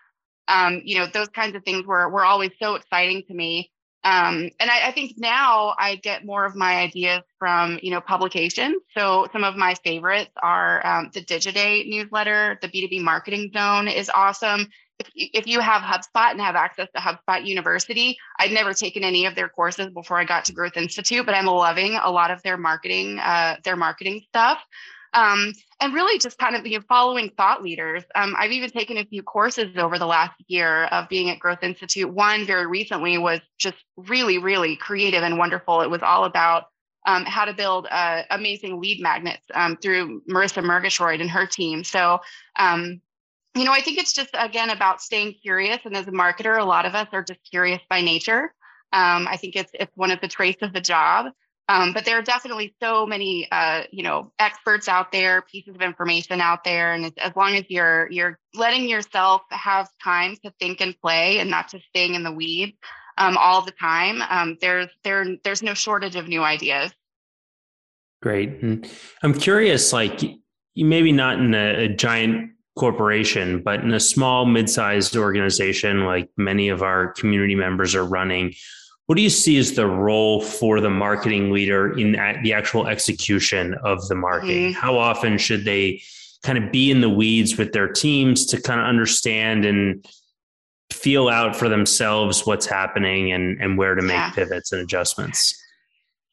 Um, 0.47 0.81
you 0.83 0.97
know 0.97 1.07
those 1.13 1.29
kinds 1.29 1.55
of 1.55 1.63
things 1.63 1.85
were 1.85 2.09
were 2.09 2.25
always 2.25 2.51
so 2.61 2.75
exciting 2.75 3.23
to 3.27 3.33
me 3.33 3.71
um, 4.03 4.49
and 4.59 4.69
I, 4.71 4.87
I, 4.87 4.91
think 4.91 5.15
now 5.17 5.75
I 5.77 5.95
get 5.97 6.25
more 6.25 6.45
of 6.45 6.55
my 6.55 6.77
ideas 6.77 7.21
from 7.37 7.79
you 7.83 7.91
know 7.91 7.99
publications. 7.99 8.81
So 8.97 9.27
some 9.33 9.43
of 9.43 9.57
my 9.57 9.75
favorites 9.75 10.31
are 10.41 10.85
um, 10.87 11.09
the 11.13 11.21
Digiday 11.21 11.85
newsletter. 11.85 12.57
The 12.61 12.69
B2B 12.69 13.01
Marketing 13.01 13.51
Zone 13.53 13.89
is 13.89 14.09
awesome. 14.09 14.69
If, 14.99 15.09
if 15.15 15.47
you 15.47 15.59
have 15.59 15.81
HubSpot 15.81 16.31
and 16.31 16.39
have 16.39 16.55
access 16.55 16.87
to 16.95 17.01
HubSpot 17.01 17.45
University, 17.45 18.17
I'd 18.37 18.51
never 18.51 18.73
taken 18.73 19.03
any 19.03 19.25
of 19.25 19.35
their 19.35 19.49
courses 19.49 19.89
before 19.91 20.17
I 20.17 20.23
got 20.23 20.45
to 20.45 20.53
Growth 20.53 20.77
Institute, 20.77 21.25
but 21.25 21.35
I'm 21.35 21.45
loving 21.45 21.95
a 22.01 22.09
lot 22.09 22.31
of 22.31 22.41
their 22.41 22.57
marketing 22.57 23.19
uh, 23.19 23.57
their 23.65 23.75
marketing 23.75 24.21
stuff. 24.29 24.59
Um, 25.13 25.53
and 25.81 25.93
really 25.93 26.19
just 26.19 26.37
kind 26.37 26.55
of 26.55 26.65
you 26.67 26.77
know, 26.77 26.85
following 26.87 27.31
thought 27.37 27.63
leaders. 27.63 28.03
Um, 28.15 28.35
I've 28.37 28.51
even 28.51 28.69
taken 28.69 28.97
a 28.97 29.05
few 29.05 29.23
courses 29.23 29.77
over 29.77 29.97
the 29.97 30.05
last 30.05 30.33
year 30.47 30.85
of 30.85 31.09
being 31.09 31.29
at 31.29 31.39
Growth 31.39 31.63
Institute. 31.63 32.11
One 32.13 32.45
very 32.45 32.67
recently 32.67 33.17
was 33.17 33.39
just 33.57 33.77
really, 33.97 34.37
really 34.37 34.75
creative 34.75 35.23
and 35.23 35.37
wonderful. 35.37 35.81
It 35.81 35.89
was 35.89 36.01
all 36.03 36.25
about 36.25 36.65
um, 37.05 37.23
how 37.25 37.45
to 37.45 37.53
build 37.53 37.87
uh, 37.89 38.23
amazing 38.29 38.81
lead 38.81 39.01
magnets 39.01 39.45
um, 39.53 39.77
through 39.77 40.21
Marisa 40.29 40.63
Murgatroyd 40.63 41.21
and 41.21 41.29
her 41.29 41.45
team. 41.45 41.83
So, 41.83 42.19
um, 42.57 43.01
you 43.55 43.63
know, 43.63 43.71
I 43.71 43.81
think 43.81 43.97
it's 43.97 44.13
just 44.13 44.29
again 44.33 44.69
about 44.69 45.01
staying 45.01 45.35
curious. 45.41 45.79
And 45.85 45.95
as 45.95 46.07
a 46.07 46.11
marketer, 46.11 46.59
a 46.59 46.65
lot 46.65 46.85
of 46.85 46.93
us 46.93 47.07
are 47.11 47.23
just 47.23 47.39
curious 47.49 47.81
by 47.89 48.01
nature. 48.01 48.53
Um, 48.91 49.27
I 49.27 49.37
think 49.37 49.55
it's 49.55 49.71
it's 49.73 49.91
one 49.95 50.11
of 50.11 50.21
the 50.21 50.27
traits 50.27 50.61
of 50.61 50.73
the 50.73 50.81
job. 50.81 51.27
Um, 51.69 51.93
but 51.93 52.03
there 52.03 52.17
are 52.17 52.23
definitely 52.23 52.73
so 52.81 53.05
many, 53.05 53.47
uh, 53.51 53.83
you 53.91 54.01
know, 54.01 54.31
experts 54.39 54.87
out 54.87 55.11
there, 55.11 55.43
pieces 55.43 55.75
of 55.75 55.83
information 55.83 56.41
out 56.41 56.63
there, 56.63 56.93
and 56.93 57.13
as 57.19 57.35
long 57.35 57.55
as 57.55 57.63
you're 57.69 58.09
you're 58.09 58.39
letting 58.55 58.89
yourself 58.89 59.43
have 59.51 59.87
time 60.03 60.35
to 60.43 60.51
think 60.59 60.81
and 60.81 60.99
play, 60.99 61.37
and 61.37 61.47
not 61.47 61.69
just 61.69 61.85
staying 61.85 62.15
in 62.15 62.23
the 62.23 62.31
weeds 62.31 62.75
um, 63.19 63.37
all 63.37 63.61
the 63.61 63.71
time, 63.71 64.23
um, 64.29 64.57
there's 64.59 64.87
there 65.03 65.23
there's 65.43 65.61
no 65.61 65.75
shortage 65.75 66.15
of 66.15 66.27
new 66.27 66.41
ideas. 66.41 66.91
Great, 68.23 68.49
and 68.63 68.89
I'm 69.21 69.35
curious, 69.35 69.93
like 69.93 70.21
maybe 70.75 71.11
not 71.11 71.37
in 71.37 71.53
a, 71.53 71.83
a 71.83 71.87
giant 71.87 72.49
corporation, 72.79 73.61
but 73.61 73.81
in 73.81 73.93
a 73.93 73.99
small, 73.99 74.45
mid-sized 74.45 75.15
organization, 75.15 76.05
like 76.05 76.29
many 76.35 76.69
of 76.69 76.81
our 76.81 77.13
community 77.13 77.53
members 77.53 77.93
are 77.93 78.05
running 78.05 78.53
what 79.09 79.15
do 79.15 79.23
you 79.23 79.29
see 79.31 79.57
as 79.57 79.71
the 79.71 79.87
role 79.87 80.39
for 80.39 80.79
the 80.79 80.89
marketing 80.91 81.49
leader 81.49 81.97
in 81.97 82.11
the 82.43 82.53
actual 82.53 82.85
execution 82.85 83.73
of 83.83 84.07
the 84.07 84.13
marketing? 84.13 84.69
Mm-hmm. 84.69 84.79
How 84.79 84.99
often 84.99 85.39
should 85.39 85.65
they 85.65 86.03
kind 86.43 86.63
of 86.63 86.71
be 86.71 86.91
in 86.91 87.01
the 87.01 87.09
weeds 87.09 87.57
with 87.57 87.73
their 87.73 87.87
teams 87.87 88.45
to 88.45 88.61
kind 88.61 88.79
of 88.79 88.85
understand 88.85 89.65
and 89.65 90.05
feel 90.93 91.27
out 91.27 91.55
for 91.55 91.67
themselves 91.69 92.45
what's 92.45 92.67
happening 92.67 93.31
and, 93.31 93.59
and 93.59 93.79
where 93.79 93.95
to 93.95 94.03
make 94.03 94.11
yeah. 94.11 94.29
pivots 94.29 94.73
and 94.73 94.83
adjustments? 94.83 95.59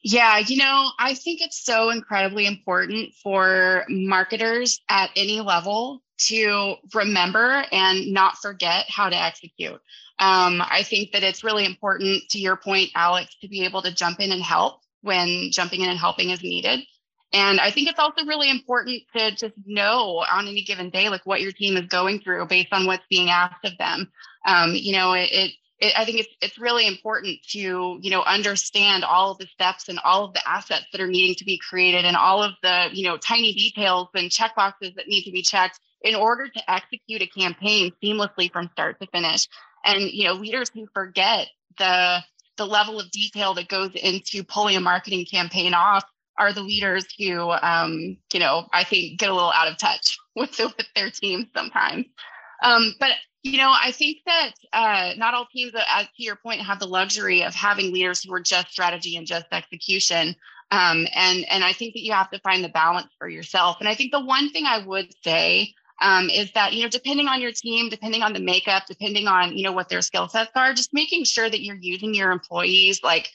Yeah, 0.03 0.41
you 0.41 0.59
know, 0.59 0.91
I 0.99 1.15
think 1.15 1.41
it's 1.41 1.65
so 1.65 1.89
incredibly 1.89 2.45
important 2.45 3.15
for 3.23 3.87
marketers 3.89 4.83
at 4.91 5.09
any 5.17 5.41
level 5.41 6.03
to 6.27 6.75
remember 6.93 7.65
and 7.73 8.13
not 8.13 8.37
forget 8.37 8.85
how 8.91 9.09
to 9.09 9.17
execute. 9.17 9.81
Um, 10.19 10.63
I 10.63 10.83
think 10.83 11.13
that 11.13 11.23
it's 11.23 11.45
really 11.45 11.67
important, 11.67 12.29
to 12.31 12.39
your 12.39 12.57
point, 12.57 12.91
Alex, 12.95 13.37
to 13.43 13.49
be 13.49 13.65
able 13.65 13.83
to 13.83 13.95
jump 13.95 14.21
in 14.21 14.33
and 14.33 14.43
help 14.43 14.81
when 15.03 15.51
jumping 15.53 15.83
in 15.83 15.91
and 15.91 15.99
helping 15.99 16.31
is 16.31 16.43
needed. 16.43 16.81
And 17.33 17.61
I 17.61 17.71
think 17.71 17.89
it's 17.89 17.99
also 17.99 18.25
really 18.25 18.51
important 18.51 19.03
to 19.17 19.31
just 19.33 19.55
know 19.67 20.25
on 20.31 20.47
any 20.47 20.63
given 20.63 20.91
day, 20.91 21.09
like 21.09 21.27
what 21.27 21.41
your 21.41 21.53
team 21.53 21.77
is 21.77 21.87
going 21.87 22.21
through 22.21 22.47
based 22.47 22.73
on 22.73 22.87
what's 22.87 23.05
being 23.11 23.31
asked 23.31 23.65
of 23.65 23.77
them. 23.79 24.11
Um, 24.47 24.75
you 24.75 24.93
know, 24.93 25.13
it, 25.13 25.29
it, 25.33 25.53
it, 25.79 25.93
I 25.99 26.05
think 26.05 26.21
it's 26.21 26.29
it's 26.41 26.59
really 26.59 26.87
important 26.87 27.39
to 27.51 27.99
you 28.01 28.11
know 28.11 28.23
understand 28.23 29.05
all 29.05 29.33
of 29.33 29.39
the 29.39 29.47
steps 29.47 29.89
and 29.89 29.99
all 29.99 30.25
of 30.25 30.35
the 30.35 30.49
assets 30.49 30.87
that 30.93 31.01
are 31.01 31.07
needing 31.07 31.35
to 31.35 31.45
be 31.45 31.59
created 31.59 32.05
and 32.05 32.17
all 32.17 32.43
of 32.43 32.53
the 32.63 32.89
you 32.93 33.05
know 33.07 33.19
tiny 33.19 33.53
details 33.53 34.09
and 34.15 34.31
checkboxes 34.31 34.95
that 34.95 35.09
need 35.09 35.25
to 35.25 35.33
be 35.33 35.43
checked 35.43 35.79
in 36.03 36.15
order 36.15 36.49
to 36.49 36.71
execute 36.71 37.21
a 37.21 37.27
campaign 37.27 37.93
seamlessly 38.03 38.51
from 38.51 38.71
start 38.73 38.99
to 39.01 39.07
finish. 39.09 39.49
And 39.87 40.11
you 40.11 40.25
know, 40.25 40.35
leaders 40.35 40.71
who 40.75 40.87
forget 40.93 41.49
the 41.79 42.21
the 42.57 42.67
level 42.67 42.99
of 42.99 43.11
detail 43.11 43.55
that 43.55 43.69
goes 43.69 43.91
into 43.95 44.43
pulling 44.43 44.77
a 44.77 44.81
marketing 44.81 45.27
campaign 45.31 45.75
off 45.75 46.05
are 46.39 46.53
the 46.53 46.63
leaders 46.63 47.07
who, 47.19 47.51
um, 47.51 48.17
you 48.33 48.41
know, 48.41 48.67
I 48.73 48.85
think 48.85 49.19
get 49.19 49.31
a 49.31 49.35
little 49.35 49.53
out 49.53 49.69
of 49.69 49.79
touch 49.79 50.19
with, 50.37 50.59
with 50.59 50.87
their 50.95 51.11
teams 51.11 51.47
sometimes. 51.55 52.07
Um, 52.63 52.95
but 53.01 53.11
you 53.43 53.59
know, 53.59 53.73
I 53.73 53.93
think 53.93 54.19
that 54.27 54.53
uh, 54.73 55.13
not 55.17 55.35
all 55.35 55.47
teams, 55.47 55.73
uh, 55.75 55.83
as 55.89 56.07
to 56.07 56.23
your 56.23 56.35
point, 56.37 56.61
have 56.63 56.81
the 56.81 56.87
luxury 56.87 57.45
of 57.45 57.55
having 57.55 57.93
leaders 57.93 58.23
who 58.23 58.35
are 58.35 58.41
just 58.41 58.73
strategy 58.73 59.17
and 59.17 59.27
just 59.27 59.47
execution. 59.53 60.35
Um, 60.73 61.07
and 61.15 61.45
and 61.49 61.63
I 61.63 61.73
think 61.73 61.95
that 61.95 62.03
you 62.03 62.13
have 62.13 62.31
to 62.31 62.41
find 62.41 62.65
the 62.65 62.69
balance 62.69 63.13
for 63.19 63.29
yourself. 63.29 63.77
And 63.79 63.89
I 63.89 63.95
think 63.95 64.11
the 64.11 64.25
one 64.25 64.51
thing 64.51 64.67
I 64.67 64.85
would 64.85 65.15
say 65.23 65.75
um, 66.01 66.29
is 66.29 66.53
that 66.53 66.75
you 66.75 66.83
know, 66.83 66.89
depending 66.89 67.29
on 67.29 67.41
your 67.41 67.53
team, 67.53 67.89
depending 67.89 68.23
on 68.23 68.33
the 68.33 68.41
makeup, 68.41 68.85
depending 68.89 69.27
on 69.27 69.57
you 69.57 69.63
know 69.63 69.73
what 69.73 69.89
their 69.89 70.03
skill 70.03 70.29
sets 70.29 70.51
are, 70.55 70.75
just 70.75 70.93
making 70.93 71.25
sure 71.25 71.49
that 71.49 71.63
you're 71.63 71.79
using 71.81 72.15
your 72.15 72.31
employees 72.31 73.01
like 73.03 73.31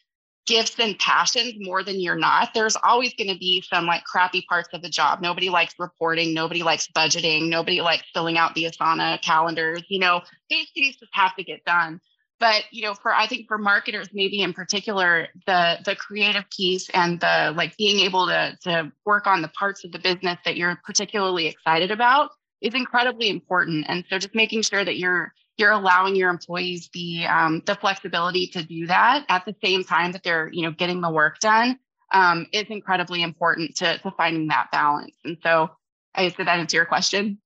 gifts 0.48 0.80
and 0.80 0.98
passions 0.98 1.54
more 1.60 1.84
than 1.84 2.00
you're 2.00 2.16
not, 2.16 2.54
there's 2.54 2.76
always 2.84 3.14
going 3.14 3.30
to 3.30 3.38
be 3.38 3.62
some 3.62 3.86
like 3.86 4.04
crappy 4.04 4.44
parts 4.50 4.70
of 4.74 4.82
the 4.82 4.90
job. 4.90 5.22
Nobody 5.22 5.50
likes 5.50 5.76
reporting. 5.78 6.34
Nobody 6.34 6.64
likes 6.64 6.88
budgeting. 6.88 7.48
Nobody 7.48 7.82
likes 7.82 8.04
filling 8.14 8.38
out 8.38 8.56
the 8.56 8.66
Asana 8.66 9.22
calendars. 9.22 9.84
You 9.90 10.00
know, 10.00 10.22
these 10.50 10.68
things 10.74 10.98
just 10.98 11.12
have 11.14 11.36
to 11.36 11.44
get 11.44 11.64
done. 11.66 12.02
But 12.40 12.64
you 12.72 12.82
know, 12.82 12.96
for 12.96 13.14
I 13.14 13.28
think 13.28 13.48
for 13.48 13.60
marketers, 13.60 14.10
maybe 14.14 14.42
in 14.42 14.52
particular, 14.52 15.28
the 15.46 15.78
the 15.86 15.96
creative 15.96 16.46
piece 16.50 16.90
and 16.90 17.20
the 17.20 17.54
like 17.56 17.78
being 17.78 18.00
able 18.00 18.26
to 18.26 18.58
to 18.64 18.92
work 19.06 19.28
on 19.28 19.44
the 19.44 19.48
parts 19.48 19.84
of 19.84 19.92
the 19.92 20.00
business 20.00 20.40
that 20.44 20.58
you're 20.58 20.80
particularly 20.84 21.46
excited 21.46 21.92
about 21.92 22.32
is 22.62 22.74
incredibly 22.74 23.30
important. 23.30 23.86
And 23.88 24.04
so 24.10 24.18
just 24.18 24.36
making 24.36 24.62
sure 24.64 24.84
that 24.84 24.98
you're 24.98 25.34
you're 25.58 25.72
allowing 25.72 26.16
your 26.16 26.30
employees 26.30 26.90
the 26.94 27.26
um, 27.26 27.62
the 27.66 27.76
flexibility 27.76 28.48
to 28.48 28.64
do 28.64 28.88
that 28.88 29.26
at 29.30 29.46
the 29.46 29.56
same 29.64 29.84
time 29.84 30.12
that 30.14 30.24
they're 30.24 30.50
you 30.52 30.64
know 30.64 30.72
getting 30.72 31.02
the 31.02 31.10
work 31.10 31.40
done 31.40 31.78
um, 32.12 32.48
is 32.52 32.66
incredibly 32.70 33.24
important 33.24 33.76
to, 33.78 33.98
to 34.00 34.12
finding 34.12 34.48
that 34.48 34.68
balance. 34.72 35.16
And 35.24 35.38
so 35.44 35.72
I 36.14 36.30
did 36.30 36.48
that 36.48 36.60
answer 36.60 36.78
your 36.78 36.86
question. 36.86 37.40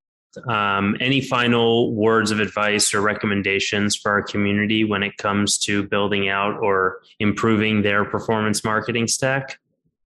Um, 0.49 0.97
any 0.99 1.21
final 1.21 1.93
words 1.93 2.31
of 2.31 2.39
advice 2.39 2.93
or 2.93 3.01
recommendations 3.01 3.95
for 3.95 4.11
our 4.11 4.21
community 4.21 4.83
when 4.83 5.01
it 5.01 5.17
comes 5.17 5.57
to 5.59 5.83
building 5.83 6.27
out 6.27 6.59
or 6.61 6.99
improving 7.19 7.83
their 7.83 8.03
performance 8.03 8.63
marketing 8.63 9.07
stack? 9.07 9.59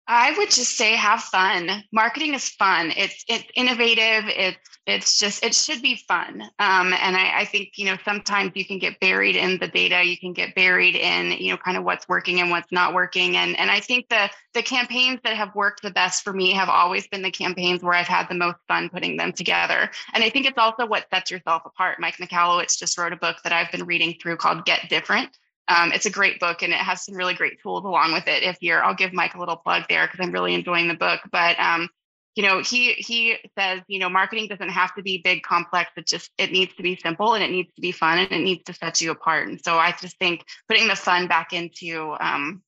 I 0.08 0.36
would 0.38 0.52
just 0.52 0.78
say 0.78 0.96
have 0.96 1.24
fun. 1.24 1.84
Marketing 1.92 2.36
is 2.36 2.50
fun. 2.50 2.94
It's 2.96 3.26
it's 3.28 3.46
innovative. 3.56 4.26
It's 4.28 4.60
it's 4.86 5.18
just 5.18 5.44
it 5.44 5.56
should 5.56 5.82
be 5.82 5.96
fun. 6.08 6.44
Um, 6.60 6.94
and 6.94 7.18
I, 7.18 7.40
I 7.40 7.46
think 7.46 7.72
you 7.76 7.86
know 7.86 7.98
sometimes 8.06 8.52
you 8.54 8.66
can 8.66 8.78
get 8.78 9.00
buried 9.00 9.36
in 9.36 9.58
the 9.58 9.68
data. 9.68 10.04
You 10.04 10.16
can 10.18 10.34
get 10.34 10.54
buried 10.54 10.96
in 10.96 11.32
you 11.32 11.52
know 11.52 11.58
kind 11.58 11.76
of 11.76 11.84
what's 11.84 12.08
working 12.08 12.40
and 12.40 12.52
what's 12.52 12.72
not 12.72 12.94
working. 12.94 13.36
And 13.38 13.58
and 13.58 13.72
I 13.72 13.80
think 13.80 14.08
the 14.10 14.30
the 14.54 14.62
campaigns 14.62 15.22
that 15.24 15.36
have 15.36 15.56
worked 15.56 15.82
the 15.82 15.90
best 15.90 16.24
for 16.24 16.34
me 16.34 16.52
have 16.54 16.70
always 16.70 17.08
been 17.08 17.24
the 17.24 17.32
campaigns 17.32 17.82
where 17.82 17.96
I've 17.96 18.08
had 18.08 18.30
the 18.30 18.36
most 18.36 18.58
fun 18.68 18.90
putting 18.90 19.18
them 19.18 19.32
together. 19.32 19.90
And 20.14 20.24
I 20.24 20.30
think 20.30 20.46
it's 20.46 20.60
also 20.60 20.86
what 20.86 21.08
sets 21.12 21.32
yourself 21.32 21.64
apart. 21.66 22.00
Mike 22.00 22.18
Michalowicz 22.18 22.78
just 22.78 22.98
wrote 23.00 23.14
a 23.14 23.18
book 23.18 23.38
that 23.44 23.54
I've 23.54 23.72
been 23.72 23.86
reading 23.86 24.16
through 24.22 24.38
called 24.38 24.66
Get 24.66 24.88
Different 24.88 25.36
um, 25.68 25.92
it's 25.92 26.06
a 26.06 26.12
great 26.12 26.40
book 26.40 26.62
and 26.62 26.72
it 26.72 26.80
has 26.80 27.04
some 27.04 27.16
really 27.16 27.34
great 27.34 27.62
tools 27.62 27.84
along 27.84 28.14
with 28.14 28.28
it. 28.28 28.44
If 28.44 28.58
you're, 28.62 28.84
I'll 28.84 28.96
give 28.96 29.14
Mike 29.14 29.36
a 29.36 29.40
little 29.40 29.56
plug 29.56 29.84
there 29.90 30.08
because 30.08 30.20
I'm 30.24 30.32
really 30.32 30.54
enjoying 30.54 30.88
the 30.88 30.94
book. 30.94 31.22
But 31.32 31.60
um, 31.60 31.90
you 32.36 32.44
know, 32.44 32.62
he 32.62 32.94
he 32.94 33.38
says, 33.58 33.82
you 33.88 33.98
know, 33.98 34.10
marketing 34.10 34.48
doesn't 34.48 34.70
have 34.70 34.94
to 34.96 35.02
be 35.02 35.22
big, 35.24 35.42
complex. 35.42 35.90
It 35.96 36.06
just 36.06 36.30
it 36.38 36.52
needs 36.52 36.76
to 36.76 36.84
be 36.84 36.98
simple 36.98 37.34
and 37.34 37.44
it 37.44 37.50
needs 37.50 37.74
to 37.76 37.82
be 37.82 37.92
fun 37.92 38.20
and 38.20 38.32
it 38.32 38.44
needs 38.44 38.64
to 38.66 38.74
set 38.74 39.00
you 39.02 39.12
apart. 39.12 39.48
And 39.48 39.60
so 39.64 39.78
I 39.78 39.94
just 40.00 40.20
think 40.20 40.46
putting 40.68 40.88
the 40.88 40.96
fun 40.96 41.28
back 41.28 41.54
into 41.54 42.16
um, 42.20 42.62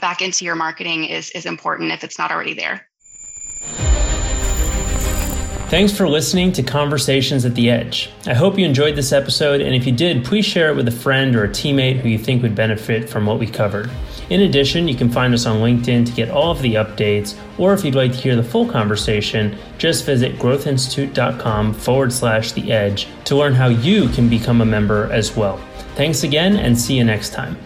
back 0.00 0.20
into 0.20 0.44
your 0.44 0.56
marketing 0.56 1.04
is 1.04 1.30
is 1.30 1.46
important 1.46 1.90
if 1.90 2.04
it's 2.04 2.18
not 2.18 2.30
already 2.30 2.54
there. 2.54 2.86
Thanks 5.68 5.94
for 5.94 6.08
listening 6.08 6.52
to 6.52 6.62
Conversations 6.62 7.44
at 7.44 7.54
the 7.54 7.68
Edge. 7.68 8.08
I 8.26 8.32
hope 8.32 8.58
you 8.58 8.64
enjoyed 8.64 8.96
this 8.96 9.12
episode, 9.12 9.60
and 9.60 9.74
if 9.74 9.84
you 9.84 9.92
did, 9.92 10.24
please 10.24 10.46
share 10.46 10.70
it 10.70 10.76
with 10.76 10.88
a 10.88 10.90
friend 10.90 11.36
or 11.36 11.44
a 11.44 11.48
teammate 11.48 12.00
who 12.00 12.08
you 12.08 12.16
think 12.16 12.40
would 12.40 12.54
benefit 12.54 13.06
from 13.06 13.26
what 13.26 13.38
we 13.38 13.46
covered. 13.46 13.90
In 14.30 14.40
addition, 14.40 14.88
you 14.88 14.94
can 14.94 15.10
find 15.10 15.34
us 15.34 15.44
on 15.44 15.60
LinkedIn 15.60 16.06
to 16.06 16.12
get 16.12 16.30
all 16.30 16.50
of 16.50 16.62
the 16.62 16.76
updates, 16.76 17.38
or 17.58 17.74
if 17.74 17.84
you'd 17.84 17.94
like 17.94 18.12
to 18.12 18.18
hear 18.18 18.34
the 18.34 18.42
full 18.42 18.66
conversation, 18.66 19.58
just 19.76 20.06
visit 20.06 20.38
growthinstitute.com 20.38 21.74
forward 21.74 22.14
slash 22.14 22.52
the 22.52 22.72
edge 22.72 23.06
to 23.24 23.36
learn 23.36 23.52
how 23.52 23.68
you 23.68 24.08
can 24.08 24.26
become 24.26 24.62
a 24.62 24.64
member 24.64 25.12
as 25.12 25.36
well. 25.36 25.58
Thanks 25.96 26.22
again, 26.22 26.56
and 26.56 26.80
see 26.80 26.96
you 26.96 27.04
next 27.04 27.34
time. 27.34 27.58